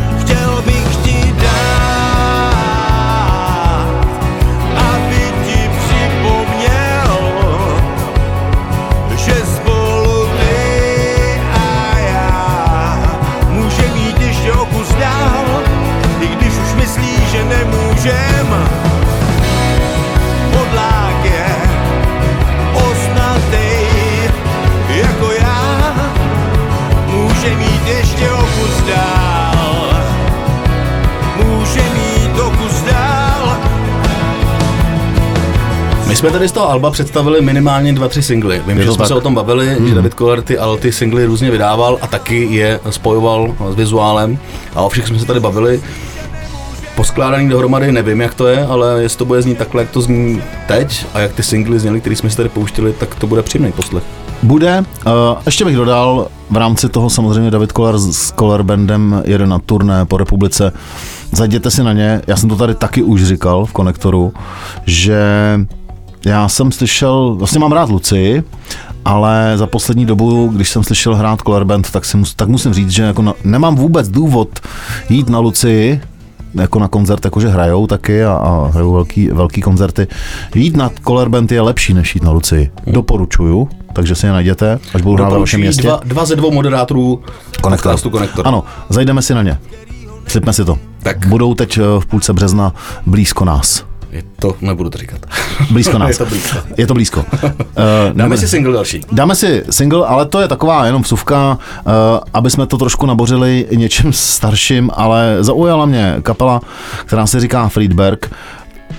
jsme 36.22 36.30
tady 36.30 36.48
z 36.48 36.52
toho 36.52 36.70
Alba 36.70 36.90
představili 36.90 37.40
minimálně 37.40 37.92
dva, 37.92 38.08
tři 38.08 38.22
singly. 38.22 38.62
Vím, 38.66 38.78
Je 38.78 38.84
že 38.84 38.90
jsme 38.90 38.98
tak. 38.98 39.06
se 39.06 39.14
o 39.14 39.20
tom 39.20 39.34
bavili, 39.34 39.76
mm. 39.80 39.88
že 39.88 39.94
David 39.94 40.14
Koller 40.14 40.42
ty, 40.42 40.58
ty 40.78 40.92
singly 40.92 41.24
různě 41.24 41.50
vydával 41.50 41.98
a 42.02 42.06
taky 42.06 42.44
je 42.50 42.80
spojoval 42.90 43.54
s 43.72 43.74
vizuálem. 43.74 44.38
A 44.74 44.82
o 44.82 44.88
všech 44.88 45.06
jsme 45.06 45.18
se 45.18 45.26
tady 45.26 45.40
bavili. 45.40 45.82
Poskládaný 46.96 47.48
dohromady 47.48 47.92
nevím, 47.92 48.20
jak 48.20 48.34
to 48.34 48.46
je, 48.46 48.66
ale 48.66 49.02
jestli 49.02 49.18
to 49.18 49.24
bude 49.24 49.42
znít 49.42 49.58
takhle, 49.58 49.82
jak 49.82 49.90
to 49.90 50.00
zní 50.00 50.42
teď 50.68 51.06
a 51.14 51.20
jak 51.20 51.32
ty 51.32 51.42
singly 51.42 51.78
zněly, 51.78 52.00
které 52.00 52.16
jsme 52.16 52.30
si 52.30 52.36
tady 52.36 52.48
pouštili, 52.48 52.92
tak 52.92 53.14
to 53.14 53.26
bude 53.26 53.42
příjemný 53.42 53.72
poslech. 53.72 54.04
Bude. 54.42 54.84
Uh, 55.06 55.12
ještě 55.46 55.64
bych 55.64 55.76
dodal, 55.76 56.28
v 56.50 56.56
rámci 56.56 56.88
toho 56.88 57.10
samozřejmě 57.10 57.50
David 57.50 57.72
Koller 57.72 57.98
s 57.98 58.16
s 58.16 58.30
Koller 58.30 58.62
Bandem 58.62 59.22
jede 59.24 59.46
na 59.46 59.58
turné 59.58 60.04
po 60.04 60.16
republice. 60.16 60.72
Zajděte 61.32 61.70
si 61.70 61.82
na 61.82 61.92
ně. 61.92 62.22
Já 62.26 62.36
jsem 62.36 62.48
to 62.48 62.56
tady 62.56 62.74
taky 62.74 63.02
už 63.02 63.24
říkal 63.24 63.66
v 63.66 63.72
konektoru, 63.72 64.32
že 64.86 65.20
já 66.26 66.48
jsem 66.48 66.72
slyšel, 66.72 67.34
vlastně 67.34 67.60
mám 67.60 67.72
rád 67.72 67.88
Luci, 67.88 68.44
ale 69.04 69.52
za 69.56 69.66
poslední 69.66 70.06
dobu, 70.06 70.48
když 70.48 70.68
jsem 70.68 70.84
slyšel 70.84 71.16
hrát 71.16 71.42
Koller 71.42 71.64
Band, 71.64 71.90
tak, 71.90 72.04
si 72.04 72.16
mus, 72.16 72.34
tak 72.34 72.48
musím 72.48 72.74
říct, 72.74 72.90
že 72.90 73.02
jako 73.02 73.22
na, 73.22 73.34
nemám 73.44 73.76
vůbec 73.76 74.08
důvod 74.08 74.60
jít 75.08 75.28
na 75.28 75.38
Luci, 75.38 76.00
jako 76.54 76.78
na 76.78 76.88
koncert, 76.88 77.24
jakože 77.24 77.48
hrajou 77.48 77.86
taky 77.86 78.24
a, 78.24 78.32
a 78.32 78.70
hrajou 78.72 78.92
velký, 78.92 79.28
velký 79.28 79.60
koncerty. 79.60 80.06
Jít 80.54 80.76
na 80.76 80.90
Color 81.06 81.28
Band 81.28 81.52
je 81.52 81.60
lepší, 81.60 81.94
než 81.94 82.14
jít 82.14 82.24
na 82.24 82.30
Luci. 82.30 82.70
Doporučuju, 82.86 83.68
takže 83.92 84.14
si 84.14 84.26
je 84.26 84.32
najděte, 84.32 84.78
až 84.94 85.02
budou 85.02 85.14
hrát 85.14 85.32
ve 85.32 85.38
vašem 85.38 85.60
městě. 85.60 85.82
dva, 85.82 86.00
dva 86.04 86.24
ze 86.24 86.36
dvou 86.36 86.50
moderátorů 86.50 87.22
podcastu 87.62 88.10
Konektor. 88.10 88.48
Ano, 88.48 88.64
zajdeme 88.88 89.22
si 89.22 89.34
na 89.34 89.42
ně. 89.42 89.58
Slipme 90.26 90.52
si 90.52 90.64
to. 90.64 90.78
Tak. 91.02 91.26
Budou 91.26 91.54
teď 91.54 91.78
eh, 91.78 92.00
v 92.00 92.06
půlce 92.06 92.32
března 92.32 92.74
blízko 93.06 93.44
nás. 93.44 93.91
Je 94.12 94.22
to, 94.38 94.54
nebudu 94.60 94.90
to 94.90 94.98
říkat. 94.98 95.20
Blízko 95.70 95.98
nás. 95.98 96.10
Je 96.10 96.16
to 96.16 96.26
blízko. 96.26 96.58
Je 96.76 96.86
to 96.86 96.94
blízko. 96.94 97.24
Uh, 97.42 97.46
Dáme 98.12 98.36
si 98.36 98.48
single 98.48 98.72
další. 98.72 99.00
Dáme 99.12 99.34
si 99.34 99.64
single, 99.70 100.06
ale 100.06 100.26
to 100.26 100.40
je 100.40 100.48
taková 100.48 100.86
jenom 100.86 101.02
vsuvka, 101.02 101.58
uh, 101.84 101.92
aby 102.34 102.50
jsme 102.50 102.66
to 102.66 102.78
trošku 102.78 103.06
nabořili 103.06 103.66
něčím 103.74 104.12
starším, 104.12 104.90
ale 104.94 105.36
zaujala 105.40 105.86
mě 105.86 106.16
kapela, 106.22 106.60
která 107.06 107.26
se 107.26 107.40
říká 107.40 107.68
Friedberg. 107.68 108.30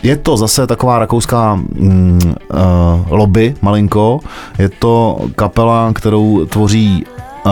Je 0.03 0.15
to 0.17 0.37
zase 0.37 0.67
taková 0.67 0.99
rakouská 0.99 1.55
mm, 1.55 2.19
uh, 2.53 2.59
lobby 3.09 3.55
malinko. 3.61 4.19
Je 4.59 4.69
to 4.69 5.19
kapela, 5.35 5.91
kterou 5.95 6.45
tvoří 6.45 7.05
uh, 7.45 7.51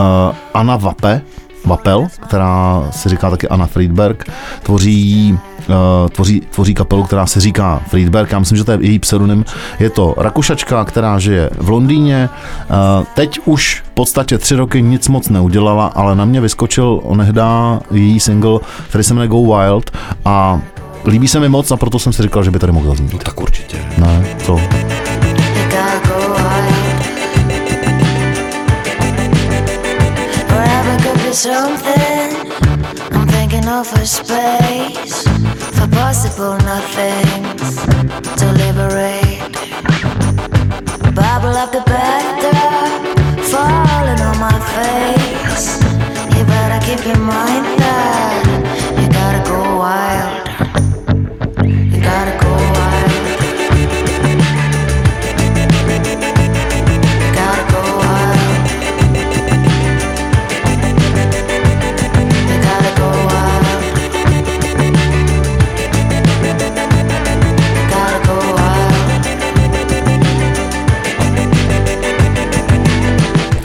Anna 0.54 0.76
Vape, 0.76 1.20
Vapel, 1.64 2.06
která 2.26 2.82
se 2.90 3.08
říká 3.08 3.30
taky 3.30 3.48
Anna 3.48 3.66
Friedberg, 3.66 4.24
tvoří, 4.62 5.38
uh, 5.68 6.08
tvoří, 6.08 6.40
tvoří 6.40 6.74
kapelu, 6.74 7.02
která 7.02 7.26
se 7.26 7.40
říká 7.40 7.82
Friedberg, 7.88 8.32
já 8.32 8.38
myslím, 8.38 8.58
že 8.58 8.64
to 8.64 8.72
je 8.72 8.78
její 8.80 8.98
pseudonym. 8.98 9.44
Je 9.78 9.90
to 9.90 10.14
Rakušačka, 10.16 10.84
která 10.84 11.18
žije 11.18 11.50
v 11.58 11.68
Londýně, 11.68 12.28
uh, 12.28 13.04
teď 13.14 13.40
už 13.44 13.82
v 13.86 13.90
podstatě 13.90 14.38
tři 14.38 14.56
roky 14.56 14.82
nic 14.82 15.08
moc 15.08 15.28
neudělala, 15.28 15.86
ale 15.86 16.14
na 16.14 16.24
mě 16.24 16.40
vyskočil 16.40 17.00
onehdá 17.02 17.80
její 17.90 18.20
single, 18.20 18.60
který 18.88 19.04
se 19.04 19.14
jmenuje 19.14 19.28
Go 19.28 19.56
Wild 19.56 19.90
a 20.24 20.60
líbí 21.06 21.28
se 21.28 21.40
mi 21.40 21.48
moc 21.48 21.70
a 21.70 21.76
proto 21.76 21.98
jsem 21.98 22.12
si 22.12 22.22
říkal, 22.22 22.44
že 22.44 22.50
by 22.50 22.58
tady 22.58 22.72
mohl 22.72 22.86
zaznít. 22.86 23.12
No 23.12 23.18
tak 23.18 23.40
určitě. 23.40 23.76
Ne, 23.98 24.26
co? 24.44 24.60
Something. 31.32 32.36
I'm 33.10 33.26
thinking 33.26 33.66
of 33.66 33.90
a 33.94 34.04
space 34.04 35.26
for 35.76 35.88
possible 35.88 36.58
nothings 36.58 37.74
to 38.36 38.52
liberate. 38.52 39.40
Bubble 41.14 41.56
up 41.56 41.72
the 41.72 41.82
bathtub, 41.86 43.16
falling 43.50 44.20
on 44.20 44.38
my 44.38 44.58
face. 44.76 45.80
You 46.36 46.44
better 46.44 46.78
keep 46.84 47.00
in 47.06 47.20
mind 47.22 47.80
that 47.80 48.44
you 49.00 49.08
gotta 49.08 49.42
go 49.48 49.78
wild. 49.78 50.48
You 51.66 52.00
gotta 52.02 52.36
go 52.44 52.51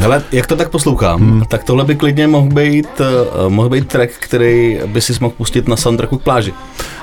Hele, 0.08 0.24
jak 0.32 0.48
to 0.48 0.56
tak 0.56 0.70
poslouchám, 0.70 1.20
hmm. 1.20 1.44
tak 1.50 1.64
tohle 1.64 1.86
by 1.86 1.96
klidně 1.96 2.28
mohl 2.28 2.48
být, 2.48 2.88
uh, 3.00 3.50
mohl 3.50 3.70
být 3.70 3.88
track, 3.88 4.12
který 4.20 4.80
by 4.86 5.02
si 5.02 5.14
mohl 5.22 5.34
pustit 5.38 5.68
na 5.68 5.76
soundtracku 5.76 6.18
k 6.18 6.24
pláži. 6.24 6.54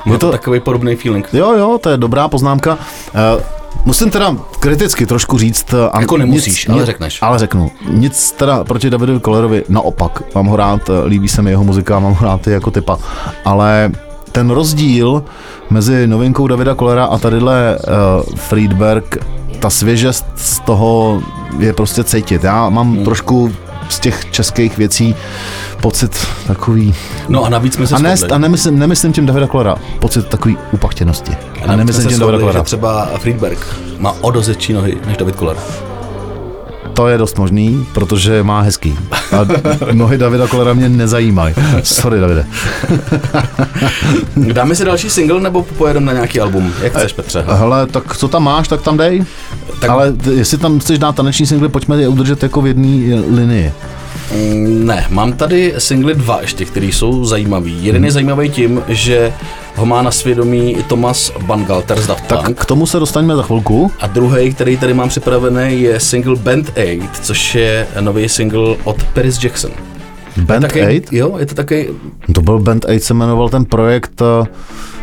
Má 0.05 0.13
to, 0.13 0.19
to- 0.19 0.33
takový 0.33 0.61
podobný 0.61 0.97
feeling. 0.97 1.29
Jo, 1.33 1.53
jo, 1.53 1.79
to 1.83 1.91
je 1.91 1.97
dobrá 1.97 2.29
poznámka. 2.29 2.73
Uh, 2.75 3.43
musím 3.85 4.11
teda 4.11 4.37
kriticky 4.61 5.07
trošku 5.07 5.39
říct. 5.39 5.75
A 5.93 6.01
Jako 6.01 6.17
nemusíš, 6.17 6.69
ale 6.69 6.87
řekneš. 6.87 7.19
Ale 7.23 7.39
řeknu. 7.39 7.71
Nic 7.91 8.33
teda 8.33 8.65
proti 8.65 8.91
Davidovi 8.91 9.21
Kolerovi, 9.21 9.65
naopak. 9.69 10.23
Mám 10.35 10.47
ho 10.47 10.57
rád, 10.57 10.91
líbí 11.07 11.29
se 11.29 11.43
mi 11.43 11.51
jeho 11.51 11.65
muzika, 11.65 11.99
mám 11.99 12.15
ho 12.15 12.27
rád 12.27 12.47
i 12.47 12.51
jako 12.51 12.71
typa. 12.71 12.99
Ale 13.45 13.91
ten 14.33 14.51
rozdíl 14.51 15.25
mezi 15.71 16.07
novinkou 16.07 16.47
Davida 16.47 16.75
Kolera 16.75 17.05
a 17.05 17.19
tadyhle 17.19 17.79
uh, 17.79 18.37
Friedberg, 18.37 19.17
ta 19.65 19.71
svěžest 19.71 20.27
z 20.37 20.61
toho 20.61 21.23
je 21.59 21.73
prostě 21.73 22.05
cítit. 22.05 22.45
Já 22.45 22.69
mám 22.69 22.95
Hmm. 22.95 23.05
trošku 23.05 23.53
z 23.89 24.01
těch 24.01 24.31
českých 24.31 24.79
věcí 24.79 25.15
pocit 25.81 26.27
takový 26.47 26.95
No 27.29 27.45
a 27.45 27.49
navíc 27.49 27.75
jsme 27.75 27.87
se 27.87 27.95
a, 27.95 27.99
ne, 27.99 28.15
a 28.33 28.39
nemyslím, 28.39 28.79
nemyslím 28.79 29.13
tím 29.13 29.27
Davida 29.27 29.47
Kolera, 29.47 29.77
pocit 29.99 30.29
takový 30.29 30.57
upachtěnosti. 30.73 31.33
A, 31.67 31.73
a 31.73 31.77
nemyslím 31.77 32.09
tím 32.09 32.19
Davida 32.19 32.39
že 32.39 32.43
Kolera. 32.43 32.63
třeba 32.63 33.07
Friedberg 33.19 33.79
má 33.99 34.15
o 34.21 34.31
dost 34.31 34.51
nohy 34.73 34.97
než 35.07 35.17
David 35.17 35.37
Koller. 35.37 35.57
To 36.95 37.09
je 37.09 37.19
dost 37.19 37.39
možný, 37.39 37.87
protože 37.93 38.43
má 38.43 38.61
hezký. 38.61 38.99
A 39.13 39.47
nohy 39.93 40.19
Davida 40.19 40.47
Kolera 40.47 40.73
mě 40.73 40.89
nezajímají. 40.89 41.55
Sorry, 41.83 42.21
Davide. 42.21 42.47
Dáme 44.53 44.75
si 44.75 44.85
další 44.85 45.11
single 45.11 45.41
nebo 45.41 45.63
pojedeme 45.63 46.07
na 46.07 46.13
nějaký 46.13 46.41
album? 46.41 46.73
Jak 46.83 46.93
chceš, 46.97 47.13
Petře? 47.13 47.45
Hele, 47.49 47.87
tak 47.87 48.17
co 48.17 48.29
tam 48.29 48.43
máš, 48.45 48.69
tak 48.69 48.83
tam 48.83 48.97
dej. 48.97 49.25
Tak-. 49.81 49.91
Ale 49.91 50.13
jestli 50.35 50.59
tam 50.59 50.79
chceš 50.81 50.99
dát 50.99 51.17
taneční 51.17 51.47
single, 51.47 51.69
pojďme 51.69 52.01
je 52.01 52.09
udržet 52.09 52.43
jako 52.43 52.63
v 52.63 52.67
jedné 52.67 53.21
linii. 53.35 53.73
Mm, 54.33 54.87
Ne, 54.87 55.07
mám 55.11 55.33
tady 55.33 55.75
singly 55.79 56.15
dva 56.15 56.41
ještě, 56.41 56.65
které 56.65 56.87
jsou 56.87 57.25
zajímavý. 57.25 57.85
Jeden 57.85 58.05
je 58.05 58.11
zajímavý 58.13 58.51
tím, 58.51 58.83
že 58.89 59.33
ho 59.75 59.87
má 59.87 60.03
na 60.03 60.11
svědomí 60.11 60.77
Thomas 60.87 61.33
Bangalter 61.47 62.01
z 62.01 62.07
Daft 62.07 62.27
Tak 62.27 62.45
Punk. 62.45 62.61
k 62.61 62.65
tomu 62.65 62.87
se 62.87 62.99
dostaneme 62.99 63.37
za 63.37 63.43
chvilku. 63.43 63.91
A 64.01 64.07
druhý, 64.07 64.55
který 64.55 64.77
tady 64.77 64.95
mám 64.95 65.09
připravený, 65.09 65.83
je 65.83 66.01
single 66.01 66.37
Band 66.37 66.73
8, 66.79 67.09
což 67.23 67.55
je 67.55 67.87
nový 68.01 68.29
single 68.29 68.77
od 68.85 69.03
Paris 69.05 69.45
Jackson. 69.45 69.71
Band 70.37 70.63
Taky, 70.63 70.81
8? 70.87 71.17
Jo, 71.17 71.37
je 71.39 71.47
to 71.47 71.55
taky, 71.55 71.91
To 72.35 72.41
byl 72.41 72.59
Band 72.59 72.85
8, 72.85 73.01
se 73.01 73.15
jmenoval 73.15 73.49
ten 73.49 73.65
projekt, 73.65 74.23
eh, 74.23 74.47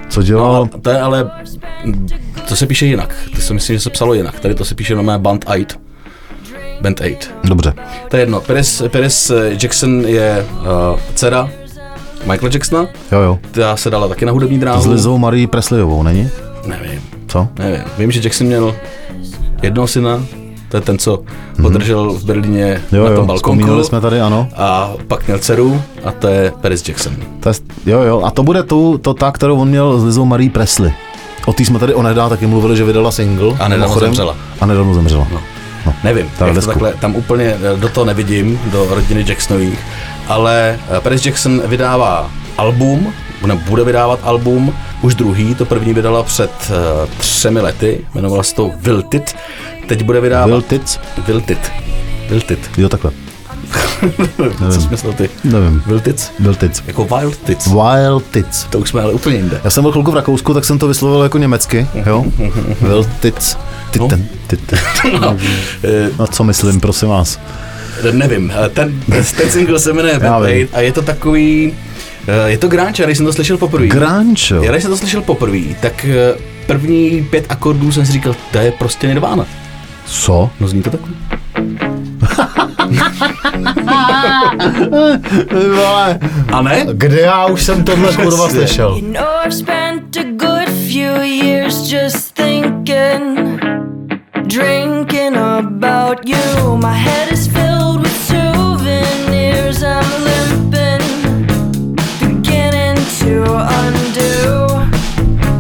co 0.10 0.20
no, 0.20 0.26
dělal... 0.26 0.56
ale 0.56 0.68
to 0.82 0.90
je 0.90 1.02
ale, 1.02 1.32
to 2.48 2.56
se 2.56 2.68
píše 2.68 2.86
jinak. 2.86 3.16
Ty 3.36 3.42
si 3.42 3.54
myslím, 3.54 3.76
že 3.76 3.80
se 3.80 3.90
psalo 3.90 4.14
jinak. 4.14 4.40
Tady 4.40 4.56
to 4.56 4.66
se 4.66 4.76
píše 4.76 4.96
na 4.96 5.02
mé 5.02 5.20
Band 5.20 5.46
8. 5.48 5.66
Band 6.82 7.02
8. 7.02 7.16
Dobře. 7.44 7.74
To 8.10 8.18
je 8.18 8.22
jedno. 8.22 8.42
Paris, 8.42 8.84
Paris 8.92 9.32
Jackson 9.62 10.06
je 10.08 10.46
uh, 10.62 11.00
dcera 11.16 11.50
Michaela 12.26 12.50
Jacksona. 12.54 12.88
Jo, 13.12 13.20
jo. 13.20 13.40
Ta 13.52 13.78
se 13.78 13.90
dala 13.90 14.08
taky 14.08 14.26
na 14.26 14.32
hudební 14.32 14.60
dráhu. 14.60 14.82
S 14.82 14.86
Lizou 14.86 15.18
Marie 15.18 15.48
Presleyovou, 15.48 16.04
není? 16.04 16.30
Nevím, 16.66 17.02
Co? 17.28 17.48
nevím. 17.60 17.82
Vím, 17.98 18.12
že 18.12 18.22
Jackson 18.24 18.48
měl 18.48 18.76
jednoho 19.62 19.88
syna, 19.88 20.24
to 20.70 20.78
je 20.78 20.82
ten, 20.82 20.98
co 20.98 21.24
podržel 21.62 22.14
v 22.14 22.24
Berlíně. 22.26 22.82
Jo, 22.92 23.04
na 23.04 23.10
tom 23.10 23.18
jo, 23.18 23.26
balkonku. 23.26 23.84
jsme 23.84 24.02
tady, 24.02 24.22
ano. 24.22 24.48
A 24.56 24.94
pak 25.08 25.28
měl 25.28 25.40
dceru 25.40 25.82
a 26.04 26.12
to 26.12 26.28
je 26.28 26.54
Paris 26.62 26.88
Jackson. 26.88 27.14
To 27.40 27.50
je, 27.50 27.56
jo, 27.86 28.02
jo, 28.02 28.22
a 28.22 28.32
to 28.32 28.44
bude 28.44 28.64
tu, 28.64 28.98
to 28.98 29.14
ta, 29.14 29.32
kterou 29.32 29.60
on 29.60 29.68
měl 29.68 30.00
s 30.00 30.04
Lizou 30.04 30.26
Marie 30.26 30.50
Presley. 30.50 30.94
O 31.46 31.54
té 31.54 31.66
jsme 31.66 31.80
tady 31.80 31.94
onedá 31.94 32.30
taky 32.30 32.48
mluvili, 32.48 32.78
že 32.78 32.84
vydala 32.84 33.12
single. 33.12 33.56
A 33.60 33.68
nedávno 33.68 34.00
zemřela. 34.00 34.36
A 34.62 34.66
nedávno 34.66 34.94
zemřela. 34.94 35.28
No. 35.34 35.42
No. 35.86 35.94
Nevím, 36.04 36.30
jak 36.46 36.56
to 36.56 36.62
takhle, 36.62 36.94
tam 36.94 37.16
úplně 37.16 37.46
eh, 37.46 37.78
do 37.80 37.90
toho 37.90 38.06
nevidím, 38.06 38.60
do 38.72 38.88
rodiny 38.90 39.26
Jacksonových, 39.28 39.80
ale 40.28 40.80
eh, 40.98 41.02
Paris 41.02 41.26
Jackson 41.26 41.62
vydává 41.66 42.32
album, 42.58 43.14
nebo 43.46 43.62
bude 43.70 43.84
vydávat 43.84 44.20
album, 44.24 44.74
už 45.02 45.16
druhý, 45.16 45.56
to 45.56 45.66
první 45.66 45.94
vydala 45.94 46.24
před 46.24 46.52
uh, 46.70 47.10
třemi 47.18 47.60
lety, 47.60 48.06
jmenovala 48.16 48.44
se 48.44 48.56
to 48.56 48.72
Wilted, 48.82 49.36
teď 49.88 50.04
bude 50.04 50.22
vydávat... 50.22 50.50
Wiltic? 50.50 51.00
Wilted. 51.28 51.72
Wilted. 52.30 52.60
Jo, 52.78 52.90
takhle. 52.90 53.12
Co 54.72 54.82
jsi 54.82 54.88
myslel 54.90 55.14
ty? 55.14 55.30
Nevím. 55.44 55.84
Wiltic? 55.86 56.32
Wiltic. 56.40 56.84
Jako 56.88 57.06
Wild 57.06 57.38
Tits. 57.38 57.68
Wild 57.68 58.24
Tits. 58.32 58.64
To 58.64 58.80
už 58.80 58.90
jsme 58.90 59.02
ale 59.02 59.14
úplně 59.14 59.36
jinde. 59.36 59.62
Já 59.64 59.70
jsem 59.70 59.84
byl 59.84 59.92
chvilku 59.92 60.12
v 60.12 60.16
Rakousku, 60.16 60.54
tak 60.54 60.66
jsem 60.66 60.80
to 60.80 60.88
vyslovil 60.88 61.24
jako 61.24 61.38
německy, 61.38 61.88
jo? 62.06 62.26
Wiltic. 62.82 63.58
Titten. 63.92 64.28
Titten. 64.48 64.80
No, 65.22 65.38
No 66.20 66.28
co 66.28 66.44
myslím, 66.44 66.80
prosím 66.80 67.10
vás. 67.10 67.40
Nevím, 68.12 68.54
eh, 68.66 68.70
ten, 68.70 69.02
ten 69.38 69.50
single 69.50 69.80
se 69.80 69.94
jmenuje 69.94 70.20
Bad. 70.20 70.44
Aid 70.44 70.70
a 70.74 70.82
je 70.82 70.92
to 70.92 71.02
takový... 71.02 71.74
eh, 72.28 72.52
Je 72.52 72.58
to 72.58 72.68
grunge, 72.68 73.04
já 73.04 73.06
když 73.06 73.18
jsem 73.18 73.26
to 73.26 73.34
slyšel 73.34 73.58
poprvé. 73.58 73.88
Grunge. 73.88 74.56
Já 74.62 74.72
když 74.72 74.84
jsem 74.84 74.92
to 74.92 74.98
slyšel 74.98 75.22
poprvé, 75.22 75.60
tak 75.80 76.06
eh, 76.06 76.34
první 76.68 77.28
pět 77.30 77.46
akordů 77.50 77.92
jsem 77.92 78.06
si 78.06 78.12
říkal, 78.12 78.36
to 78.52 78.58
je 78.58 78.72
prostě 78.72 79.08
Nirvana. 79.08 79.46
Co? 80.06 80.50
No 80.60 80.68
zní 80.68 80.82
to 80.82 80.90
tak? 80.90 81.02
A 86.54 86.62
ne? 86.62 86.86
Kde 86.94 87.20
já 87.22 87.46
už 87.46 87.64
jsem 87.64 87.84
tohle 87.84 88.16
kurva 88.16 88.50
slyšel? 88.50 88.96
You 89.02 89.14
know 89.14 89.26
I've 89.46 89.56
spent 89.56 90.18
a 90.18 90.24
good 90.24 90.70
few 90.70 91.22
years 91.24 91.92
just 91.92 92.34
thinking, 92.34 93.62
drinking 94.52 95.36
about 95.36 96.28
you. 96.28 96.76
My 96.78 96.94
head 96.94 97.32
is 97.32 97.48
filled 97.48 98.02
with 98.02 98.18
souvenirs. 98.28 99.82
I'm 99.82 100.04
limping, 100.28 101.04
beginning 102.20 102.98
to 103.22 103.34
undo 103.80 104.68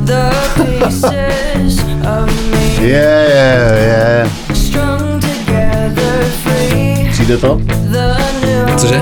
the 0.04 0.27
pieces 0.60 1.80
of 2.06 2.27
me 2.51 2.65
Je, 2.75 3.08
je, 3.36 3.51
je. 3.88 4.30
strung 4.56 5.19
together, 5.21 6.23
free. 6.43 7.08
Přijde 7.12 7.38
to? 7.38 7.62
The 7.91 8.17
new. 8.43 8.75
Cože? 8.77 9.01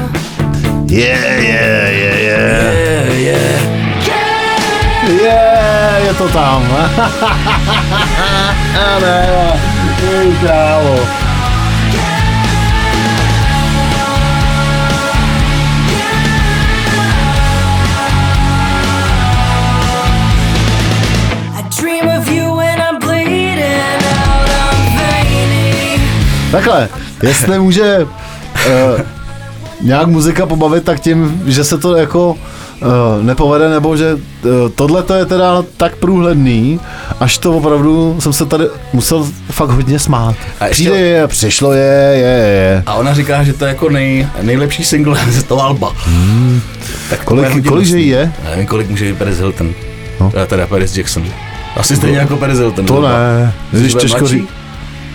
Je, 0.85 0.99
je, 0.99 1.91
je, 1.91 2.13
je. 2.21 2.41
Je, 3.11 3.21
je. 3.21 3.39
Je, 5.23 5.39
je 6.07 6.13
to 6.13 6.27
tam. 6.29 6.63
A 8.79 8.99
ne, 9.01 9.27
ej, 9.27 9.31
kámo. 9.31 9.39
I 9.39 9.39
dream 9.39 9.47
of 9.47 9.47
you 9.49 9.77
when 9.77 9.78
I'm 22.79 22.99
bleeding 22.99 24.03
out. 24.03 24.49
I'm 24.49 24.97
veiny. 24.97 25.99
Takhle, 26.51 26.89
jestli 27.23 27.59
může 27.59 27.97
uh, 28.03 29.01
nějak 29.81 30.07
muzika 30.07 30.45
pobavit, 30.45 30.83
tak 30.83 30.99
tím, 30.99 31.43
že 31.45 31.63
se 31.63 31.77
to 31.77 31.95
jako 31.95 32.35
uh, 32.81 33.23
nepovede, 33.25 33.69
nebo 33.69 33.97
že 33.97 34.13
uh, 34.13 34.19
tohle 34.75 35.03
to 35.03 35.13
je 35.13 35.25
teda 35.25 35.63
tak 35.77 35.95
průhledný, 35.95 36.79
až 37.19 37.37
to 37.37 37.57
opravdu 37.57 38.15
jsem 38.19 38.33
se 38.33 38.45
tady 38.45 38.65
musel 38.93 39.27
fakt 39.51 39.69
hodně 39.69 39.99
smát. 39.99 40.35
A 40.59 40.67
ještě- 40.67 40.83
Přijde 40.83 40.99
je, 40.99 41.27
přišlo 41.27 41.73
je, 41.73 42.11
je, 42.13 42.37
je. 42.47 42.83
A 42.85 42.93
ona 42.93 43.13
říká, 43.13 43.43
že 43.43 43.53
to 43.53 43.65
je 43.65 43.69
jako 43.69 43.89
nej, 43.89 44.27
nejlepší 44.41 44.83
single 44.85 45.19
z 45.31 45.43
toho 45.43 45.63
alba. 45.63 45.93
Tak 47.09 47.19
to 47.19 47.25
Kolik- 47.25 47.67
kolik 47.67 47.85
že 47.87 47.99
je? 47.99 48.31
Nevím, 48.49 48.67
kolik 48.67 48.89
může 48.89 49.05
být 49.05 49.17
Paris 49.17 49.37
Hilton. 49.37 49.73
No. 50.19 50.31
No. 50.35 50.45
Teda 50.45 50.67
Paris 50.67 50.97
Jackson. 50.97 51.23
Asi 51.75 51.95
stejně 51.95 52.17
jako 52.17 52.37
Paris 52.37 52.57
Hilton. 52.59 52.85
To 52.85 53.01
ne, 53.01 53.53
když 53.71 53.93
těžko 53.93 54.27
říct. 54.27 54.49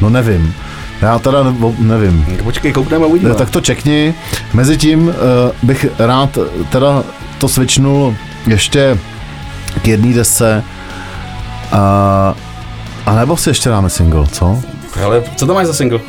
No 0.01 0.11
nevím. 0.11 0.55
Já 1.03 1.19
teda 1.19 1.39
nevím. 1.79 2.25
Tak 2.29 2.43
Počkej, 2.43 2.73
koukneme 2.73 3.05
a 3.05 3.09
uvidíme. 3.09 3.29
No, 3.31 3.35
tak 3.37 3.51
to 3.51 3.61
čekni. 3.61 4.15
Mezitím 4.53 5.09
uh, 5.09 5.15
bych 5.63 5.87
rád 5.99 6.39
teda 6.71 7.05
to 7.39 7.49
switchnul 7.49 8.15
ještě 8.47 8.99
k 9.83 9.89
jedné 9.89 10.15
desce. 10.15 10.65
A, 11.73 12.35
a 13.07 13.15
nebo 13.15 13.37
si 13.37 13.51
ještě 13.51 13.69
dáme 13.69 13.91
single, 13.91 14.27
co? 14.27 14.61
Ale 15.05 15.23
co 15.37 15.47
to 15.47 15.55
máš 15.55 15.67
za 15.67 15.73
single? 15.73 16.01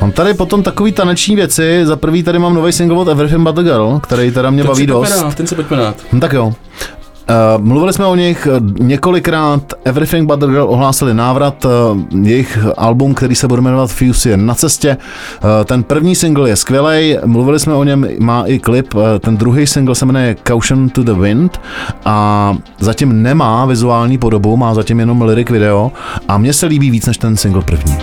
Mám 0.00 0.12
tady 0.12 0.34
potom 0.34 0.62
takový 0.62 0.92
taneční 0.92 1.36
věci. 1.36 1.80
Za 1.86 1.96
prvý 1.96 2.22
tady 2.22 2.38
mám 2.38 2.54
nový 2.54 2.72
single 2.72 2.98
od 2.98 3.08
Everything 3.08 3.42
But 3.42 3.54
The 3.54 3.62
Girl, 3.62 3.98
který 4.02 4.30
teda 4.30 4.50
mě 4.50 4.62
Ten 4.62 4.68
baví 4.72 4.86
dost. 4.86 5.10
dát, 5.10 5.34
ten 5.34 5.46
si 5.46 5.54
pojďme 5.54 5.76
dát. 5.76 5.96
No 6.12 6.20
tak 6.20 6.32
jo. 6.32 6.54
Uh, 7.28 7.64
mluvili 7.64 7.92
jsme 7.92 8.06
o 8.06 8.14
nich 8.14 8.48
eh, 8.50 8.60
několikrát, 8.84 9.62
Everything 9.84 10.26
But 10.26 10.40
The 10.40 10.46
Girl 10.46 10.66
ohlásili 10.68 11.14
návrat, 11.14 11.64
uh, 11.64 11.70
jejich 12.26 12.58
album, 12.76 13.14
který 13.14 13.34
se 13.34 13.48
bude 13.48 13.62
jmenovat 13.62 13.90
Fuse 13.90 14.28
je 14.28 14.36
na 14.36 14.54
cestě. 14.54 14.96
Uh, 14.96 15.64
ten 15.64 15.82
první 15.82 16.14
single 16.14 16.48
je 16.48 16.56
skvělý, 16.56 17.16
mluvili 17.24 17.58
jsme 17.58 17.74
o 17.74 17.84
něm, 17.84 18.08
má 18.18 18.44
i 18.46 18.58
klip, 18.58 18.94
ten 19.20 19.36
druhý 19.36 19.66
single 19.66 19.94
se 19.94 20.06
jmenuje 20.06 20.36
Caution 20.44 20.88
to 20.88 21.02
the 21.02 21.12
Wind 21.12 21.60
a 22.04 22.56
zatím 22.78 23.22
nemá 23.22 23.66
vizuální 23.66 24.18
podobu, 24.18 24.56
má 24.56 24.74
zatím 24.74 25.00
jenom 25.00 25.22
lyric 25.22 25.50
video 25.50 25.92
a 26.28 26.38
mně 26.38 26.52
se 26.52 26.66
líbí 26.66 26.90
víc 26.90 27.06
než 27.06 27.18
ten 27.18 27.36
single 27.36 27.62
první. 27.62 27.98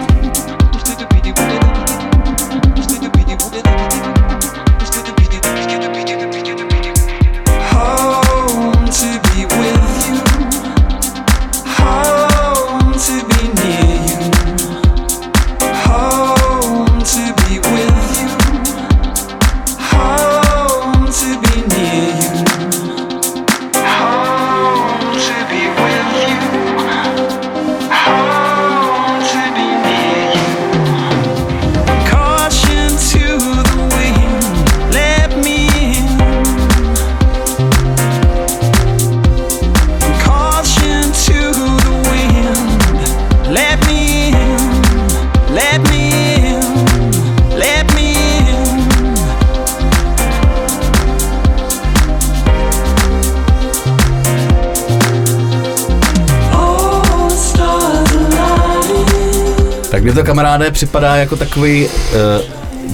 Připadá 60.86 61.16
jako 61.16 61.36
takový 61.36 61.86
uh, 61.86 61.92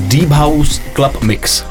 Deep 0.07 0.29
House 0.29 0.81
Club 0.95 1.21
Mix. 1.21 1.63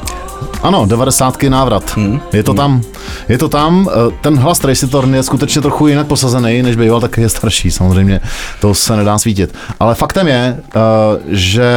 Ano, 0.61 0.85
90. 0.85 1.43
návrat. 1.43 1.95
Hmm. 1.95 2.19
Je 2.33 2.43
to 2.43 2.53
tam. 2.53 2.81
Je 3.29 3.37
to 3.37 3.49
tam. 3.49 3.89
Eh, 3.91 4.13
Ten 4.21 4.37
hlas 4.37 4.59
Tracy 4.59 4.87
Thorn 4.87 5.15
je 5.15 5.23
skutečně 5.23 5.61
trochu 5.61 5.87
jinak 5.87 6.07
posazený, 6.07 6.61
než 6.61 6.75
býval, 6.75 7.01
tak 7.01 7.17
je 7.17 7.29
starší. 7.29 7.71
Samozřejmě 7.71 8.19
to 8.59 8.73
se 8.73 8.95
nedá 8.95 9.17
svítit. 9.17 9.53
Ale 9.79 9.95
faktem 9.95 10.27
je, 10.27 10.57
eh, 10.75 10.79
že 11.27 11.71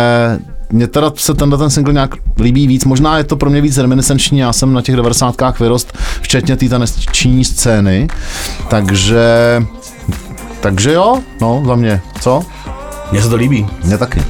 mně 0.70 0.86
teda 0.86 1.12
se 1.16 1.34
tenhle 1.34 1.58
ten 1.58 1.70
single 1.70 1.92
nějak 1.92 2.14
líbí 2.40 2.66
víc. 2.66 2.84
Možná 2.84 3.18
je 3.18 3.24
to 3.24 3.36
pro 3.36 3.50
mě 3.50 3.60
víc 3.60 3.78
reminiscenční. 3.78 4.38
Já 4.38 4.52
jsem 4.52 4.72
na 4.72 4.82
těch 4.82 4.96
90. 4.96 5.60
vyrost, 5.60 5.98
včetně 6.20 6.56
té 6.56 6.68
taneční 6.68 7.44
scény. 7.44 8.08
Takže... 8.68 9.62
Takže 10.60 10.92
jo, 10.92 11.18
no, 11.40 11.62
za 11.66 11.74
mě. 11.74 12.00
Co? 12.20 12.42
Mně 13.14 13.22
se 13.22 13.28
to 13.28 13.36
líbí. 13.36 13.66
Mně 13.84 13.98
taky. 13.98 14.22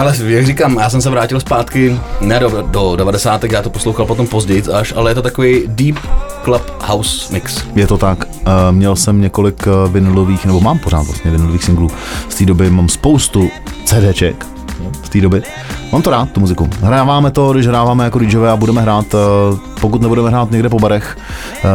Ale 0.00 0.14
jak 0.26 0.46
říkám, 0.46 0.76
já 0.76 0.90
jsem 0.90 1.02
se 1.02 1.10
vrátil 1.10 1.40
zpátky, 1.40 2.00
ne 2.20 2.40
do, 2.40 2.62
do 2.62 2.96
90. 2.96 3.44
já 3.44 3.62
to 3.62 3.70
poslouchal 3.70 4.06
potom 4.06 4.26
později 4.26 4.62
až, 4.72 4.92
ale 4.96 5.10
je 5.10 5.14
to 5.14 5.22
takový 5.22 5.62
Deep 5.66 5.98
Club 6.44 6.62
House 6.86 7.32
Mix. 7.32 7.64
Je 7.74 7.86
to 7.86 7.98
tak. 7.98 8.24
Uh, 8.24 8.52
měl 8.70 8.96
jsem 8.96 9.20
několik 9.20 9.66
uh, 9.66 9.92
vinylových, 9.92 10.44
nebo 10.44 10.60
mám 10.60 10.78
pořád 10.78 11.02
vlastně 11.06 11.30
vinylových 11.30 11.64
singlů. 11.64 11.90
Z 12.28 12.34
té 12.34 12.44
doby 12.44 12.70
mám 12.70 12.88
spoustu 12.88 13.50
CDček 13.84 14.46
z 15.04 15.08
té 15.08 15.20
doby. 15.20 15.42
Mám 15.92 16.02
to 16.02 16.10
rád, 16.10 16.30
tu 16.32 16.40
muziku. 16.40 16.68
Hráváme 16.82 17.30
to, 17.30 17.52
když 17.52 17.66
hráváme 17.66 18.04
jako 18.04 18.18
DJové 18.18 18.50
a 18.50 18.56
budeme 18.56 18.80
hrát, 18.80 19.04
uh, 19.14 19.58
pokud 19.80 20.02
nebudeme 20.02 20.28
hrát 20.28 20.50
někde 20.50 20.68
po 20.68 20.78
barech, 20.78 21.16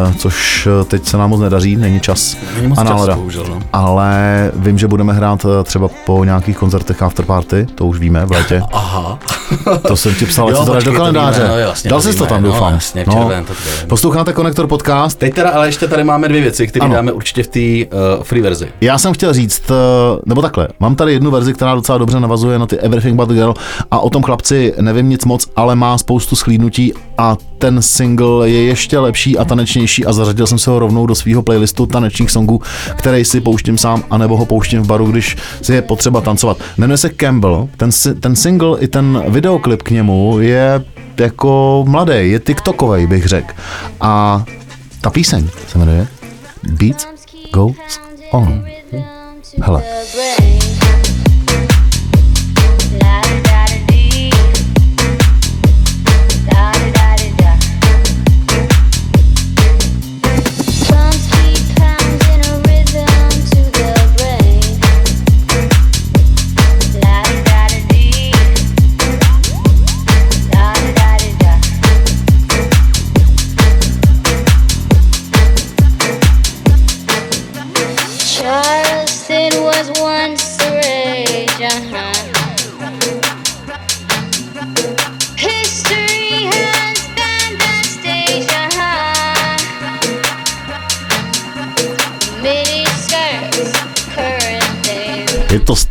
uh, 0.06 0.14
což 0.16 0.68
uh, 0.80 0.84
teď 0.88 1.06
se 1.06 1.18
nám 1.18 1.30
moc 1.30 1.40
nedaří, 1.42 1.76
není 1.76 2.00
čas 2.00 2.38
Není 2.56 2.68
moc 2.68 2.80
a 2.80 2.84
nálada. 2.84 3.16
bohužel, 3.16 3.46
no. 3.50 3.60
Ale 3.74 4.52
vím, 4.56 4.78
že 4.78 4.88
budeme 4.88 5.14
hrát 5.14 5.46
třeba 5.64 5.88
po 6.06 6.24
nějakých 6.26 6.58
koncertech 6.58 7.02
afterparty, 7.02 7.68
to 7.76 7.86
už 7.86 8.00
víme 8.00 8.26
v 8.26 8.32
létě. 8.32 8.62
Aha. 8.74 9.20
To 9.88 9.98
jsem 9.98 10.16
ti 10.16 10.26
psal, 10.26 10.56
si 10.56 10.66
to 10.66 10.74
dáš 10.74 10.84
do 10.84 10.92
to 10.92 10.98
kalendáře. 10.98 11.40
víme, 11.42 11.52
no 11.54 11.58
jasně, 11.58 11.90
Dal 11.90 12.02
to 12.02 12.12
jsi 12.12 12.18
to 12.18 12.26
tam, 12.26 12.42
no, 12.44 12.48
doufám. 12.52 12.74
jasně, 12.74 13.06
v 13.06 13.10
červen, 13.14 13.46
to 13.46 13.54
víme. 13.54 13.88
Posloucháte 13.88 14.34
Konektor 14.34 14.68
podcast, 14.68 15.20
Teď 15.20 15.34
teda, 15.34 15.50
ale 15.50 15.68
ještě 15.68 15.88
tady 15.88 16.04
máme 16.04 16.28
dvě 16.28 16.42
věci, 16.42 16.68
které 16.68 16.90
dáme 16.90 17.12
určitě 17.12 17.44
v 17.44 17.48
té 17.48 17.96
uh, 18.18 18.24
free 18.24 18.42
verzi. 18.42 18.68
Já 18.82 18.98
jsem 18.98 19.14
chtěl 19.14 19.34
říct, 19.34 19.72
eh, 19.72 20.20
nebo 20.26 20.42
takhle, 20.42 20.68
mám 20.80 20.96
tady 20.96 21.14
jednu 21.14 21.32
verzi, 21.32 21.54
která 21.54 21.76
docela 21.76 21.98
dobře 21.98 22.20
navazuje 22.20 22.60
na 22.60 22.66
ty 22.66 22.78
Everything 22.80 23.16
But 23.16 23.30
Girl 23.30 23.54
a 23.92 24.00
o 24.04 24.10
tom 24.10 24.24
chlapci 24.24 24.74
nevím 24.82 25.10
nic 25.10 25.26
moc, 25.26 25.48
ale 25.56 25.76
má 25.76 25.98
spoustu 25.98 26.36
schlídnutí 26.36 26.94
a 27.18 27.38
ten 27.58 27.82
single 27.82 28.50
je 28.50 28.64
ještě 28.64 29.00
lepší 29.00 29.38
a 29.38 29.46
tanečnější 29.46 30.06
a 30.06 30.14
zařadil 30.14 30.48
jsem 30.48 30.60
se 30.60 30.70
ho 30.70 30.80
rovnou 30.80 31.06
do 31.06 31.16
svého 31.16 31.44
playlistu 31.44 31.86
tanečních 31.86 32.32
songů, 32.32 32.62
který 32.96 33.26
si 33.26 33.42
pouštím 33.42 33.78
sám, 33.78 34.04
anebo 34.10 34.38
ho 34.38 34.46
pouštím 34.46 34.82
v 34.82 34.88
baru, 34.88 35.12
když 35.12 35.38
si 35.62 35.74
je 35.74 35.82
potřeba 35.82 36.22
tancovat. 36.22 36.58
Jmenuje 36.78 36.98
se 36.98 37.10
Campbell, 37.10 37.70
ten, 37.78 37.90
ten 38.20 38.36
single 38.36 38.80
i 38.80 38.88
ten 38.88 39.24
videoklip 39.28 39.84
k 39.84 39.90
němu 39.90 40.40
je 40.40 40.86
jako 41.18 41.84
mladý, 41.88 42.14
je 42.32 42.40
tiktokový, 42.40 43.08
bych 43.08 43.26
řekl. 43.26 43.54
A 44.02 44.44
ta 45.02 45.10
píseň 45.10 45.48
se 45.68 45.78
jmenuje 45.78 46.08
Beats 46.64 47.08
Goes 47.54 47.76
On. 48.32 48.66
Hele. 49.62 49.84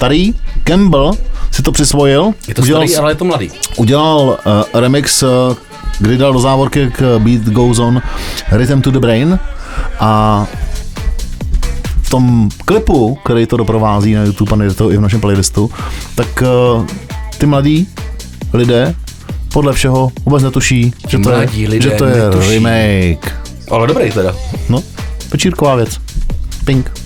Starý, 0.02 0.34
Campbell 0.64 1.12
si 1.50 1.62
to 1.62 1.72
přisvojil, 1.72 2.34
Je 2.48 2.54
to 2.54 2.62
udělal, 2.62 2.88
starý, 2.88 2.96
ale 3.02 3.10
je 3.12 3.16
to 3.16 3.24
mladý. 3.24 3.50
udělal 3.76 4.38
uh, 4.74 4.80
remix, 4.80 5.22
uh, 5.22 5.28
kdy 5.98 6.16
dal 6.18 6.32
do 6.32 6.38
závorky 6.40 6.90
k 6.90 7.18
Beat 7.18 7.42
Goes 7.42 7.78
On 7.78 8.02
Rhythm 8.52 8.80
to 8.80 8.90
the 8.90 8.98
Brain 8.98 9.38
a 10.00 10.46
v 12.02 12.10
tom 12.10 12.48
klipu, 12.64 13.18
který 13.24 13.46
to 13.46 13.56
doprovází 13.56 14.14
na 14.14 14.24
YouTube 14.24 14.52
a 14.52 14.56
najde 14.56 14.74
to 14.74 14.92
i 14.92 14.96
v 14.96 15.00
našem 15.00 15.20
playlistu, 15.20 15.70
tak 16.14 16.42
uh, 16.76 16.86
ty 17.38 17.46
mladí 17.46 17.88
lidé 18.52 18.94
podle 19.52 19.72
všeho 19.72 20.12
vůbec 20.24 20.42
netuší, 20.42 20.94
že 21.08 21.18
to 21.18 21.30
je, 21.30 21.48
že 21.80 21.90
to 21.90 22.04
je 22.04 22.16
netuší. 22.16 22.48
remake. 22.50 23.34
Ale 23.70 23.86
dobrý 23.86 24.10
teda. 24.10 24.34
No, 24.68 24.82
večírková 25.32 25.74
věc. 25.76 25.98
Pink. 26.64 27.01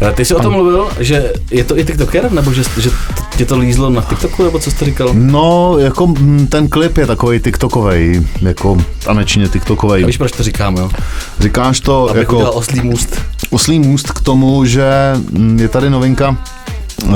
Eh, 0.00 0.12
Ty 0.12 0.24
jsi 0.24 0.34
o 0.34 0.40
tom 0.40 0.52
mluvil, 0.52 0.88
že 1.00 1.32
je 1.50 1.64
to 1.64 1.78
i 1.78 1.84
TikToker, 1.84 2.32
nebo 2.32 2.52
že, 2.52 2.62
že 2.78 2.90
tě 3.36 3.44
to 3.44 3.58
lízlo 3.58 3.90
na 3.90 4.02
TikToku, 4.02 4.44
nebo 4.44 4.58
co 4.58 4.70
jsi 4.70 4.84
říkal? 4.84 5.08
No, 5.12 5.78
jako 5.78 6.06
mm, 6.06 6.46
ten 6.46 6.68
klip 6.68 6.96
je 6.98 7.06
takový 7.06 7.40
tiktokovej, 7.40 8.22
jako 8.40 8.76
tanečně 9.04 9.44
A 9.44 9.48
tiktokovej. 9.48 10.04
víš, 10.04 10.16
proč 10.18 10.32
to 10.32 10.42
říkám, 10.42 10.76
jo? 10.76 10.90
Říkáš 11.40 11.80
to 11.80 12.10
Abych 12.10 12.20
jako... 12.20 12.34
udělal 12.36 12.52
oslý 12.56 12.80
můst. 12.80 13.20
oslý 13.50 13.78
můst 13.78 14.10
k 14.12 14.20
tomu, 14.20 14.64
že 14.64 14.90
mm, 15.30 15.58
je 15.58 15.68
tady 15.68 15.90
novinka, 15.90 16.36
uh, 17.06 17.14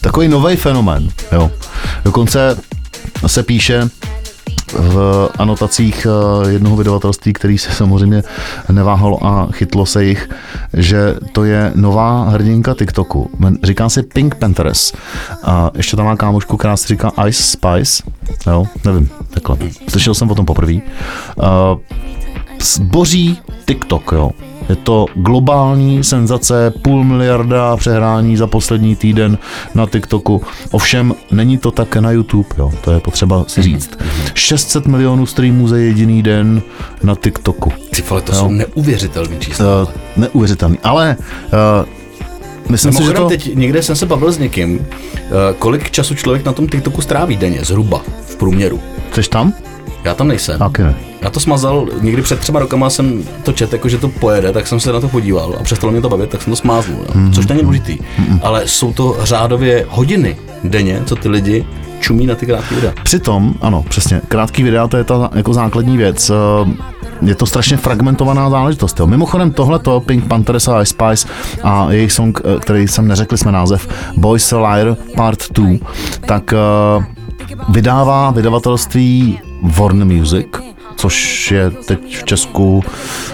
takový 0.00 0.28
nový 0.28 0.56
fenomén. 0.56 1.08
Jo. 1.32 1.50
Dokonce 2.04 2.56
se 3.26 3.42
píše 3.42 3.88
v 4.78 5.28
anotacích 5.38 6.06
eh, 6.06 6.50
jednoho 6.50 6.76
vydavatelství, 6.76 7.32
který 7.32 7.58
se 7.58 7.72
samozřejmě 7.72 8.22
neváhalo 8.72 9.26
a 9.26 9.48
chytlo 9.52 9.86
se 9.86 10.04
jich, 10.04 10.28
že 10.72 11.14
to 11.32 11.44
je 11.44 11.72
nová 11.74 12.28
hrdinka 12.28 12.74
TikToku. 12.74 13.30
Říká 13.62 13.88
se 13.88 14.02
Pink 14.02 14.34
Panthers. 14.34 14.92
A 15.42 15.70
ještě 15.74 15.96
tam 15.96 16.06
má 16.06 16.16
kámošku, 16.16 16.56
která 16.56 16.76
se 16.76 16.88
říká 16.88 17.12
Ice 17.28 17.42
Spice. 17.42 18.02
Jo, 18.46 18.66
nevím, 18.84 19.10
takhle. 19.30 19.56
Slyšel 19.88 20.14
jsem 20.14 20.30
o 20.30 20.34
tom 20.34 20.46
poprvé. 20.46 20.72
Uh, 20.74 20.80
zboří 22.60 23.38
TikTok, 23.66 24.12
jo. 24.12 24.30
Je 24.68 24.76
to 24.76 25.06
globální 25.14 26.04
senzace, 26.04 26.72
půl 26.82 27.04
miliarda 27.04 27.76
přehrání 27.76 28.36
za 28.36 28.46
poslední 28.46 28.96
týden 28.96 29.38
na 29.74 29.86
TikToku. 29.86 30.42
Ovšem, 30.70 31.14
není 31.30 31.58
to 31.58 31.70
tak 31.70 31.96
na 31.96 32.10
YouTube, 32.10 32.48
jo. 32.58 32.72
To 32.84 32.92
je 32.92 33.00
potřeba 33.00 33.44
si 33.48 33.62
říct. 33.62 33.98
600 34.34 34.86
milionů 34.86 35.26
streamů 35.26 35.68
za 35.68 35.76
jediný 35.76 36.22
den 36.22 36.62
na 37.02 37.14
TikToku. 37.14 37.72
Ty 37.96 38.02
vole, 38.02 38.22
to 38.22 38.32
Jo. 38.32 38.38
jsou 38.38 38.50
neuvěřitelné 38.50 39.36
čísla. 39.38 39.82
Uh, 39.82 39.88
neuvěřitelný. 40.16 40.78
Ale 40.82 41.16
uh, 41.20 42.70
myslím 42.70 42.92
si, 42.92 43.04
že 43.04 43.12
to... 43.12 43.28
teď 43.28 43.54
někde 43.54 43.82
jsem 43.82 43.96
se 43.96 44.06
bavil 44.06 44.32
s 44.32 44.38
někým, 44.38 44.86
eh, 45.16 45.30
kolik 45.58 45.90
času 45.90 46.14
člověk 46.14 46.44
na 46.44 46.52
tom 46.52 46.68
TikToku 46.68 47.00
stráví 47.02 47.36
denně, 47.36 47.64
zhruba, 47.64 48.02
v 48.26 48.36
průměru. 48.36 48.80
Jsi 49.14 49.28
tam? 49.30 49.52
Já 50.04 50.14
tam 50.14 50.28
nejsem. 50.28 50.58
Taky 50.58 50.82
ne. 50.82 50.94
Já 51.24 51.30
to 51.30 51.40
smazal, 51.40 51.86
někdy 52.00 52.22
před 52.22 52.38
třema 52.38 52.60
rokama 52.60 52.90
jsem 52.90 53.22
to 53.42 53.52
čet, 53.52 53.72
jako 53.72 53.88
že 53.88 53.98
to 53.98 54.08
pojede, 54.08 54.52
tak 54.52 54.66
jsem 54.66 54.80
se 54.80 54.92
na 54.92 55.00
to 55.00 55.08
podíval 55.08 55.54
a 55.60 55.62
přestalo 55.62 55.92
mě 55.92 56.00
to 56.00 56.08
bavit, 56.08 56.30
tak 56.30 56.42
jsem 56.42 56.50
to 56.52 56.56
smáznul, 56.56 56.98
jo. 57.00 57.10
Mhm. 57.14 57.32
což 57.32 57.46
není 57.46 57.62
důležitý. 57.62 57.98
Ale 58.42 58.62
jsou 58.68 58.92
to 58.92 59.16
řádově 59.22 59.86
hodiny 59.88 60.36
denně, 60.64 61.02
co 61.06 61.16
ty 61.16 61.28
lidi 61.28 61.66
čumí 62.00 62.26
na 62.26 62.34
ty 62.34 62.46
krátké 62.46 62.74
videa. 62.74 62.92
Přitom, 63.02 63.54
ano, 63.60 63.84
přesně, 63.88 64.20
krátký 64.28 64.62
videa, 64.62 64.88
to 64.88 64.96
je 64.96 65.04
ta 65.04 65.30
jako 65.34 65.54
základní 65.54 65.96
věc. 65.96 66.30
eh, 66.30 66.34
Je 67.22 67.34
to 67.34 67.46
strašně 67.46 67.76
fragmentovaná 67.76 68.50
záležitost. 68.50 69.00
Jo. 69.00 69.06
Mimochodem 69.06 69.50
tohleto 69.50 70.00
Pink 70.00 70.26
Panthers 70.28 70.68
a 70.68 70.82
Ice 70.82 70.90
Spice 70.90 71.28
a 71.62 71.86
jejich 71.92 72.12
song, 72.12 72.40
eh, 72.44 72.60
který 72.60 72.88
jsem 72.88 73.08
neřekli 73.08 73.38
jsme 73.38 73.52
název, 73.52 73.88
Boys 74.16 74.52
a 74.52 74.58
Liar 74.74 74.96
Part 75.16 75.52
2, 75.52 75.78
tak 76.26 76.52
eh, 76.52 77.04
vydává 77.68 78.30
vydavatelství 78.30 79.38
Warner 79.62 80.06
Music, 80.06 80.46
což 81.04 81.50
je 81.50 81.70
teď 81.70 82.16
v 82.18 82.24
Česku 82.24 82.84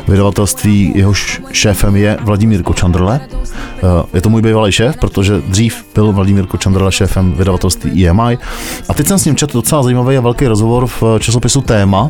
vydavatelství, 0.09 0.93
jehož 0.95 1.43
šéfem 1.53 1.97
je 1.97 2.19
Vladimír 2.21 2.63
Kočandrle. 2.63 3.21
Eh, 3.23 4.07
Je 4.15 4.21
to 4.21 4.31
můj 4.31 4.43
bývalý 4.43 4.73
šéf, 4.73 4.97
protože 4.97 5.43
dřív 5.47 5.85
byl 5.95 6.13
Vladimír 6.13 6.47
Kočandrle 6.47 6.93
šéfem 6.93 7.33
vydavatelství 7.33 8.09
EMI. 8.09 8.39
A 8.89 8.95
teď 8.95 9.07
jsem 9.07 9.19
s 9.19 9.25
ním 9.25 9.37
četl 9.37 9.53
docela 9.53 9.83
zajímavý 9.83 10.17
a 10.17 10.21
velký 10.21 10.47
rozhovor 10.47 10.87
v 10.87 11.03
časopisu 11.19 11.61
Téma, 11.61 12.09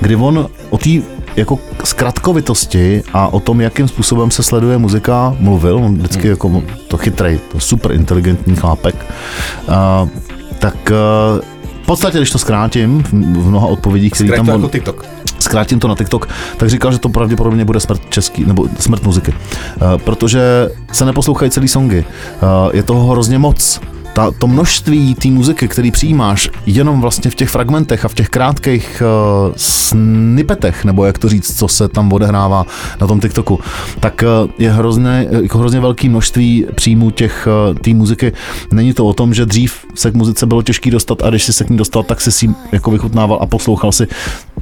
kdy 0.00 0.16
on 0.16 0.48
o 0.70 0.78
té 0.78 0.90
jako 1.36 1.58
zkratkovitosti 1.84 3.02
a 3.12 3.28
o 3.28 3.40
tom, 3.40 3.60
jakým 3.60 3.88
způsobem 3.88 4.30
se 4.30 4.42
sleduje 4.42 4.78
muzika, 4.78 5.36
mluvil. 5.38 5.76
On 5.76 5.94
vždycky 5.94 6.28
jako 6.28 6.62
to 6.88 6.96
chytrej, 6.96 7.38
to 7.52 7.60
super 7.60 7.92
inteligentní 7.92 8.56
chlápek. 8.56 9.06
Uh, 9.68 10.08
tak 10.58 10.90
uh, 10.90 11.55
v 11.86 11.94
podstatě, 11.94 12.18
když 12.18 12.30
to 12.30 12.38
zkrátím 12.38 13.02
v 13.12 13.48
mnoha 13.48 13.66
odpovědích, 13.66 14.12
které 14.12 14.36
tam 14.36 14.48
on, 14.48 14.54
jako 14.54 14.68
TikTok. 14.68 15.04
zkrátím 15.38 15.78
to 15.78 15.88
na 15.88 15.94
TikTok, 15.94 16.28
tak 16.56 16.68
říkal, 16.68 16.92
že 16.92 16.98
to 16.98 17.08
pravděpodobně 17.08 17.64
bude 17.64 17.80
smrt 17.80 18.10
český, 18.10 18.44
nebo 18.44 18.68
smrt 18.78 19.02
muziky. 19.02 19.32
Uh, 19.32 20.02
protože 20.02 20.40
se 20.92 21.04
neposlouchají 21.04 21.50
celý 21.50 21.68
songy. 21.68 22.04
Uh, 22.42 22.70
je 22.72 22.82
toho 22.82 23.12
hrozně 23.12 23.38
moc. 23.38 23.80
Ta, 24.16 24.30
to 24.30 24.46
množství 24.46 25.14
té 25.14 25.28
muziky, 25.28 25.68
který 25.68 25.90
přijímáš 25.90 26.50
jenom 26.66 27.00
vlastně 27.00 27.30
v 27.30 27.34
těch 27.34 27.48
fragmentech 27.48 28.04
a 28.04 28.08
v 28.08 28.14
těch 28.14 28.28
krátkých 28.28 29.02
uh, 29.46 29.52
snippetech, 29.56 30.84
nebo 30.84 31.04
jak 31.04 31.18
to 31.18 31.28
říct, 31.28 31.58
co 31.58 31.68
se 31.68 31.88
tam 31.88 32.12
odehrává 32.12 32.64
na 33.00 33.06
tom 33.06 33.20
TikToku, 33.20 33.60
tak 34.00 34.24
uh, 34.44 34.50
je 34.58 34.72
hrozně, 34.72 35.26
jako 35.30 35.58
hrozně 35.58 35.80
velké 35.80 36.08
množství 36.08 36.66
příjmů 36.74 37.10
těch 37.10 37.48
uh, 37.70 37.74
té 37.74 37.90
muziky. 37.94 38.32
Není 38.72 38.94
to 38.94 39.06
o 39.06 39.12
tom, 39.12 39.34
že 39.34 39.46
dřív 39.46 39.86
se 39.94 40.10
k 40.10 40.14
muzice 40.14 40.46
bylo 40.46 40.62
těžký 40.62 40.90
dostat 40.90 41.22
a 41.22 41.30
když 41.30 41.44
si 41.44 41.52
se 41.52 41.64
k 41.64 41.70
ní 41.70 41.76
dostal, 41.76 42.02
tak 42.02 42.20
si 42.20 42.32
si 42.32 42.50
jako 42.72 42.90
vychutnával 42.90 43.38
a 43.40 43.46
poslouchal 43.46 43.92
si 43.92 44.06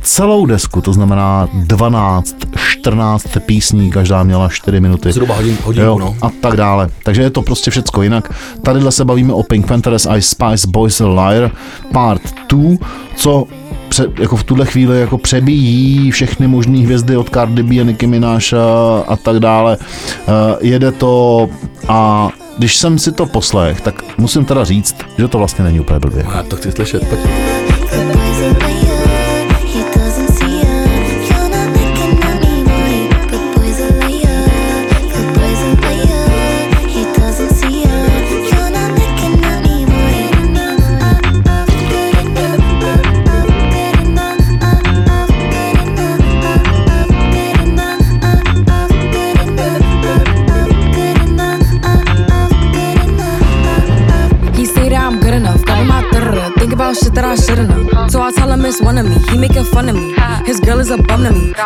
celou 0.04 0.46
desku, 0.46 0.80
to 0.80 0.92
znamená 0.92 1.48
12, 1.52 2.36
14 2.56 3.26
písní, 3.46 3.90
každá 3.90 4.22
měla 4.22 4.48
4 4.48 4.80
minuty. 4.80 5.12
Zhruba 5.12 5.34
hodin, 5.34 5.58
hodinku, 5.64 5.86
Jo, 5.86 5.98
no. 5.98 6.16
a 6.22 6.30
tak 6.40 6.56
dále. 6.56 6.88
Takže 7.04 7.22
je 7.22 7.30
to 7.30 7.42
prostě 7.42 7.70
všecko 7.70 8.02
jinak. 8.02 8.32
Tadyhle 8.62 8.92
se 8.92 9.04
bavíme 9.04 9.32
o 9.32 9.42
Pink 9.42 9.66
Panthers 9.66 10.06
Ice 10.16 10.28
Spice 10.28 10.66
Boys 10.70 11.00
a 11.00 11.08
Liar 11.08 11.50
Part 11.92 12.22
2, 12.48 12.76
co 13.16 13.46
pře, 13.88 14.06
jako 14.18 14.36
v 14.36 14.44
tuhle 14.44 14.66
chvíli 14.66 15.00
jako 15.00 15.18
přebíjí 15.18 16.10
všechny 16.10 16.46
možné 16.46 16.78
hvězdy 16.78 17.16
od 17.16 17.30
Cardi 17.30 17.62
B 17.62 17.80
a 17.80 17.84
Nicki 17.84 18.06
Minaj 18.06 18.38
a, 18.58 19.00
a 19.08 19.16
tak 19.16 19.40
dále. 19.40 19.76
Uh, 19.76 20.34
jede 20.60 20.92
to 20.92 21.48
a 21.88 22.28
když 22.58 22.76
jsem 22.76 22.98
si 22.98 23.12
to 23.12 23.26
poslech, 23.26 23.80
tak 23.80 24.02
musím 24.18 24.44
teda 24.44 24.64
říct, 24.64 24.96
že 25.18 25.28
to 25.28 25.38
vlastně 25.38 25.64
není 25.64 25.80
úplně 25.80 25.98
blbě. 25.98 26.26
Já 26.34 26.42
to 26.42 26.56
chci 26.56 26.72
slyšet, 26.72 27.08
pojď. 27.08 28.23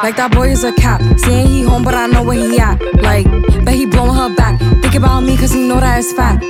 Like 0.03 0.17
that 0.17 0.31
boy 0.33 0.51
is 0.51 0.65
a 0.65 0.73
cap. 0.73 1.01
Saying 1.19 1.49
he 1.49 1.63
home, 1.63 1.83
but 1.83 1.95
I 1.95 2.07
know 2.07 2.23
where 2.23 2.37
he 2.39 2.59
at. 2.59 2.81
Like, 3.03 3.27
bet 3.65 3.75
he 3.75 3.85
blowing 3.85 4.15
her 4.15 4.35
back. 4.35 4.59
Think 4.81 4.95
about 4.95 5.21
me, 5.21 5.37
cause 5.37 5.53
he 5.53 5.67
know 5.67 5.81
that 5.81 5.99
it's 5.99 6.13
fat. 6.13 6.41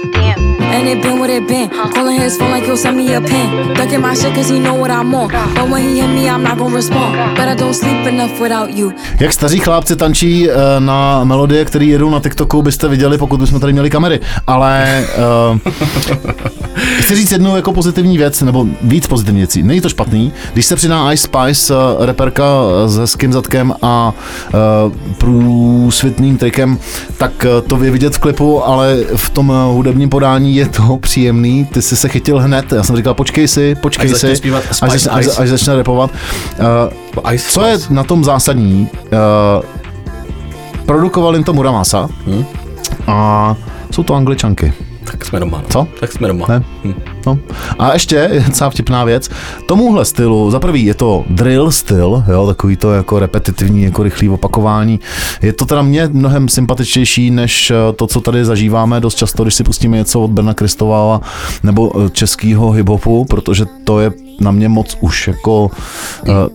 It 0.89 1.03
been 1.03 1.19
what 1.19 1.29
it 1.29 1.47
been. 1.47 1.69
Calling 1.69 2.19
his 2.19 2.39
phone 2.39 2.51
like 2.51 2.65
he'll 2.65 2.77
send 2.77 2.97
me 2.97 3.15
a 3.15 3.21
pin. 3.21 3.75
Ducking 3.75 4.01
my 4.01 4.15
shit 4.15 4.35
cause 4.35 4.49
he 4.49 4.59
know 4.59 4.81
what 4.81 4.91
I'm 4.91 5.15
on. 5.15 5.29
But 5.29 5.69
when 5.69 5.83
he 5.83 6.01
hit 6.01 6.09
me, 6.09 6.31
I'm 6.31 6.43
not 6.43 6.59
gonna 6.59 6.77
respond. 6.77 7.37
But 7.37 7.49
I 7.49 7.55
don't 7.55 7.75
sleep 7.75 8.07
enough 8.07 8.41
without 8.41 8.71
you. 8.71 8.93
Jak 9.21 9.33
staří 9.33 9.59
chlápci 9.59 9.97
tančí 9.97 10.51
eh, 10.51 10.55
na 10.79 11.25
melodie, 11.25 11.65
které 11.65 11.85
jedou 11.85 12.11
na 12.11 12.21
TikToku, 12.21 12.63
byste 12.63 12.89
viděli, 12.89 13.19
pokud 13.19 13.41
bychom 13.41 13.61
tady 13.61 13.73
měli 13.73 13.91
kamery. 13.91 14.21
Ale 14.47 15.05
uh, 15.53 15.59
chci 16.99 17.17
říct 17.17 17.33
jednu 17.33 17.57
jako 17.57 17.73
pozitivní 17.73 18.19
věc, 18.19 18.43
nebo 18.43 18.67
víc 18.83 19.07
pozitivní 19.07 19.41
věcí. 19.41 19.63
Není 19.63 19.81
to 19.81 19.89
špatný. 19.89 20.33
Když 20.53 20.67
se 20.67 20.77
přidá 20.77 21.13
Ice 21.13 21.29
Spice, 21.29 21.75
uh, 21.75 22.05
reperka 22.05 22.45
s 22.87 22.97
hezkým 22.97 23.33
zadkem 23.33 23.75
a 23.83 24.13
uh, 24.55 24.93
průsvitným 25.19 26.39
trikem, 26.39 26.79
tak 27.19 27.47
to 27.67 27.85
je 27.85 27.91
vidět 27.91 28.15
v 28.15 28.19
klipu, 28.19 28.65
ale 28.65 28.97
v 29.17 29.31
tom 29.31 29.53
hudebním 29.73 30.09
podání 30.09 30.57
je 30.57 30.67
to 30.87 30.97
příjemný. 30.97 31.65
Ty 31.65 31.83
jsi 31.83 31.97
se 31.97 32.09
chytil 32.09 32.39
hned. 32.39 32.73
Já 32.73 32.83
jsem 32.83 32.97
říkal, 32.97 33.15
počkej 33.15 33.49
si, 33.49 33.75
počkej 33.75 34.05
Až 34.05 34.11
začne 34.11 34.29
si, 34.31 34.37
zpívat 34.37 34.63
až, 34.71 34.77
Spice 34.77 35.11
až, 35.11 35.27
až 35.39 35.49
začne 35.49 35.77
repovat. 35.77 36.11
Uh, 37.25 37.33
Ice 37.33 37.51
co 37.51 37.67
je 37.67 37.79
na 37.91 38.05
tom 38.05 38.25
zásadní? 38.25 38.89
Uh, 39.03 39.65
produkoval 40.87 41.35
jim 41.35 41.45
to 41.45 41.53
Muramasa 41.53 42.09
Hmm? 42.27 42.45
a 43.07 43.57
jsou 43.91 44.03
to 44.03 44.15
angličanky. 44.15 44.73
Tak 45.11 45.25
jsme 45.25 45.41
doma. 45.41 45.59
No. 45.59 45.69
Co? 45.69 45.89
Tak 46.01 46.13
jsme 46.13 46.29
doma. 46.29 46.47
Ne? 46.49 46.63
Hm. 46.85 46.95
No. 47.27 47.39
A 47.79 47.93
ještě 47.93 48.43
docela 48.47 48.71
vtipná 48.71 49.05
věc. 49.05 49.31
Tomuhle 49.67 50.05
stylu, 50.05 50.51
za 50.51 50.61
prvý 50.61 50.85
je 50.85 50.95
to 50.95 51.25
drill 51.29 51.71
styl, 51.71 52.25
jo, 52.29 52.47
takový 52.47 52.77
to 52.77 52.93
jako 52.93 53.19
repetitivní, 53.19 53.83
jako 53.83 54.03
rychlý 54.03 54.29
opakování. 54.29 55.01
Je 55.43 55.53
to 55.53 55.65
teda 55.65 55.83
mě 55.83 56.09
mnohem 56.13 56.49
sympatičtější, 56.49 57.31
než 57.31 57.71
eh, 57.71 57.75
to, 57.97 58.07
co 58.07 58.21
tady 58.21 58.45
zažíváme 58.45 59.01
dost 59.01 59.15
často, 59.15 59.43
když 59.43 59.55
si 59.55 59.65
pustíme 59.65 59.97
něco 59.97 60.21
od 60.21 60.31
Berna 60.31 60.55
Kristovala 60.55 61.21
nebo 61.63 61.93
eh, 62.07 62.11
českého 62.11 62.71
hiphopu, 62.71 63.25
protože 63.25 63.65
to 63.85 64.01
je 64.01 64.13
na 64.41 64.51
mě 64.51 64.69
moc 64.69 64.97
už 65.01 65.29
jako 65.29 65.63
uh, 65.63 65.71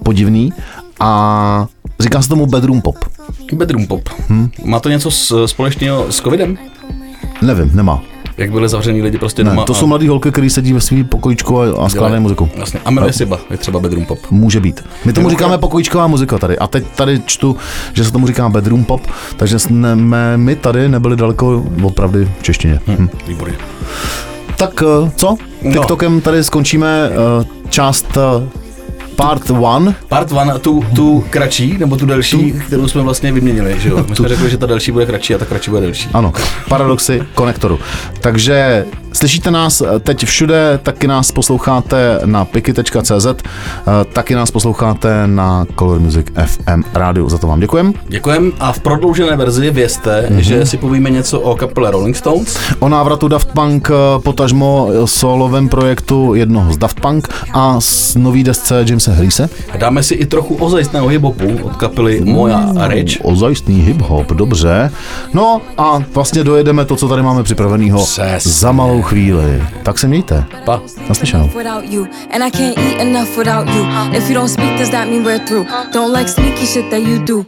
podivný. 0.04 0.54
A 1.00 1.68
říká 2.00 2.22
se 2.22 2.30
tomu 2.30 2.46
bedroom 2.46 2.82
pop. 2.82 2.96
Bedroom 3.54 3.88
pop. 3.88 4.10
Hm? 4.30 4.50
Má 4.66 4.80
to 4.80 4.90
něco 4.90 5.12
s, 5.12 5.46
společného 5.46 6.12
s 6.12 6.22
covidem? 6.22 6.58
Nevím, 7.42 7.72
nemá. 7.76 8.02
Jak 8.38 8.52
byli 8.52 8.70
zavření 8.70 9.02
lidi 9.02 9.18
prostě 9.18 9.44
Ne, 9.44 9.50
doma? 9.50 9.64
to 9.64 9.74
a 9.74 9.76
jsou 9.76 9.88
mladý 9.88 10.08
holky, 10.08 10.32
který 10.32 10.50
sedí 10.50 10.74
ve 10.74 10.82
svým 10.82 11.06
pokojíčku 11.06 11.60
a, 11.62 11.86
a 11.86 11.90
skládají 11.90 12.22
muziku. 12.22 12.50
Jasně. 12.56 12.80
A 12.86 12.92
jmenuje 12.92 13.14
se 13.14 13.28
je 13.50 13.58
třeba 13.58 13.80
bedroom 13.80 14.06
pop. 14.06 14.20
Může 14.32 14.60
být. 14.60 14.86
My 15.06 15.14
tomu 15.14 15.30
říkáme 15.30 15.58
pokojíčková 15.58 16.08
muzika 16.08 16.38
tady. 16.38 16.58
A 16.58 16.68
teď 16.68 16.86
tady 16.96 17.22
čtu, 17.26 17.58
že 17.94 18.06
se 18.06 18.12
tomu 18.12 18.28
říká 18.28 18.50
bedroom 18.50 18.86
pop, 18.86 19.02
takže 19.38 19.60
jsme 19.60 19.96
my 20.38 20.56
tady 20.56 20.90
nebyli 20.90 21.16
daleko 21.16 21.66
opravdu 21.84 22.20
v 22.40 22.44
češtině. 22.44 22.80
Hm. 22.88 23.08
Výborně. 23.28 23.56
Tak 24.58 24.84
eh, 24.84 25.12
co? 25.16 25.36
No. 25.64 25.72
TikTokem 25.72 26.22
tady 26.22 26.44
skončíme 26.44 27.10
eh, 27.12 27.46
část 27.70 28.18
eh, 28.18 28.50
part 29.16 29.50
one. 29.50 29.96
Part 30.08 30.32
one, 30.32 30.60
tu, 30.60 30.86
tu 30.96 31.26
kratší, 31.30 31.78
nebo 31.78 31.98
tu 31.98 32.06
delší, 32.06 32.52
tu, 32.52 32.60
kterou 32.60 32.88
jsme 32.88 33.02
vlastně 33.02 33.32
vyměnili, 33.32 33.80
že 33.80 33.90
jo? 33.90 34.06
My 34.10 34.16
jsme 34.16 34.30
řekli, 34.30 34.50
že 34.50 34.58
ta 34.58 34.66
delší 34.66 34.92
bude 34.92 35.06
kratší 35.06 35.36
a 35.36 35.38
ta 35.38 35.46
kratší 35.46 35.70
bude 35.72 35.82
delší. 35.82 36.10
Ano, 36.14 36.34
paradoxy 36.70 37.22
konektoru. 37.36 37.80
Takže 38.22 38.86
slyšíte 39.14 39.52
nás 39.52 39.82
eh, 39.82 40.00
teď 40.00 40.26
všude, 40.26 40.80
taky 40.84 41.08
nás 41.08 41.32
posloucháte 41.32 42.20
na 42.26 42.46
piky.cz, 42.46 43.26
eh, 43.26 43.36
taky 44.14 44.36
nás 44.36 44.52
posloucháte 44.52 45.28
na 45.28 45.66
Color 45.80 46.00
Music 46.00 46.28
FM 46.46 46.84
rádiu. 46.94 47.30
Za 47.30 47.38
to 47.38 47.48
vám 47.48 47.60
děkujem. 47.60 47.94
Děkujem 48.08 48.52
a 48.60 48.72
v 48.72 48.80
prodloužené 48.80 49.36
verzi 49.36 49.72
vězte, 49.72 50.22
Mhm. 50.30 50.38
mm-hmm. 50.40 50.42
že 50.44 50.66
si 50.66 50.78
povíme 50.78 51.10
něco 51.10 51.40
o 51.40 51.56
kapele 51.56 51.92
Rolling 51.92 52.16
Stones. 52.16 52.58
O 52.80 52.90
návratu 52.90 53.28
Daft 53.28 53.52
Punk, 53.54 53.90
eh, 53.92 54.20
potažmo 54.20 54.90
solovém 55.06 55.70
projektu 55.70 56.36
jednoho 56.36 56.74
z 56.74 56.78
Daft 56.78 57.00
Punk 57.02 57.28
a 57.54 57.76
s 57.80 58.16
nový 58.16 58.44
desce 58.44 58.86
Jamesa 58.88 59.12
Hrise. 59.12 59.50
Dáme 59.78 60.04
si 60.04 60.14
i 60.14 60.26
trochu 60.26 60.56
ozajistného 60.56 61.08
hip-hopu 61.08 61.60
od 61.64 61.76
kapely 61.76 62.22
Moja 62.26 62.66
a 62.80 62.88
Rich. 62.88 63.18
Ozajistný 63.24 63.82
hip-hop, 63.82 64.28
dobře. 64.34 64.92
No 65.34 65.62
a 65.78 66.04
vlastně 66.14 66.44
dojedeme 66.44 66.86
to, 66.86 66.96
co 66.96 67.08
tady 67.08 67.22
máme 67.22 67.44
připraveného 67.44 68.06
za 68.40 68.72
malou 68.72 69.02
chvíli. 69.04 69.64
Tak 69.84 69.98
se 69.98 70.08
mějte. 70.08 70.46
Pa. 70.66 70.82
Naslyšenou. 71.10 71.50
and 72.32 72.44
I 72.44 72.52
can't 72.52 72.78
eat 72.78 73.02
enough 73.02 73.38
without 73.38 73.68
you. 73.68 73.86
If 74.14 74.30
you 74.30 74.36
don't 74.36 74.50
speak, 74.50 74.80
does 74.80 74.90
that 74.90 75.08
mean 75.08 75.24
we're 75.24 75.46
through? 75.46 75.68
Don't 75.94 76.18
like 76.18 76.30
sneaky 76.30 76.66
shit 76.66 76.90
that 76.90 77.02
you 77.02 77.20
do. 77.20 77.46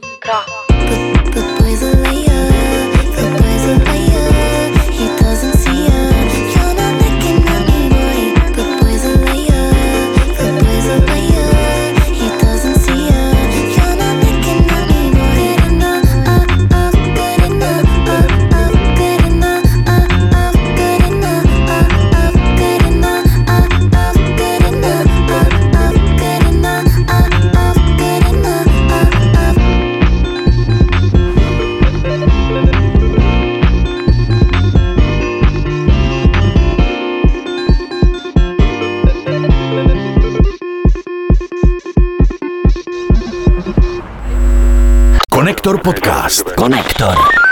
Podcast. 45.86 46.56
Konektor. 46.56 47.45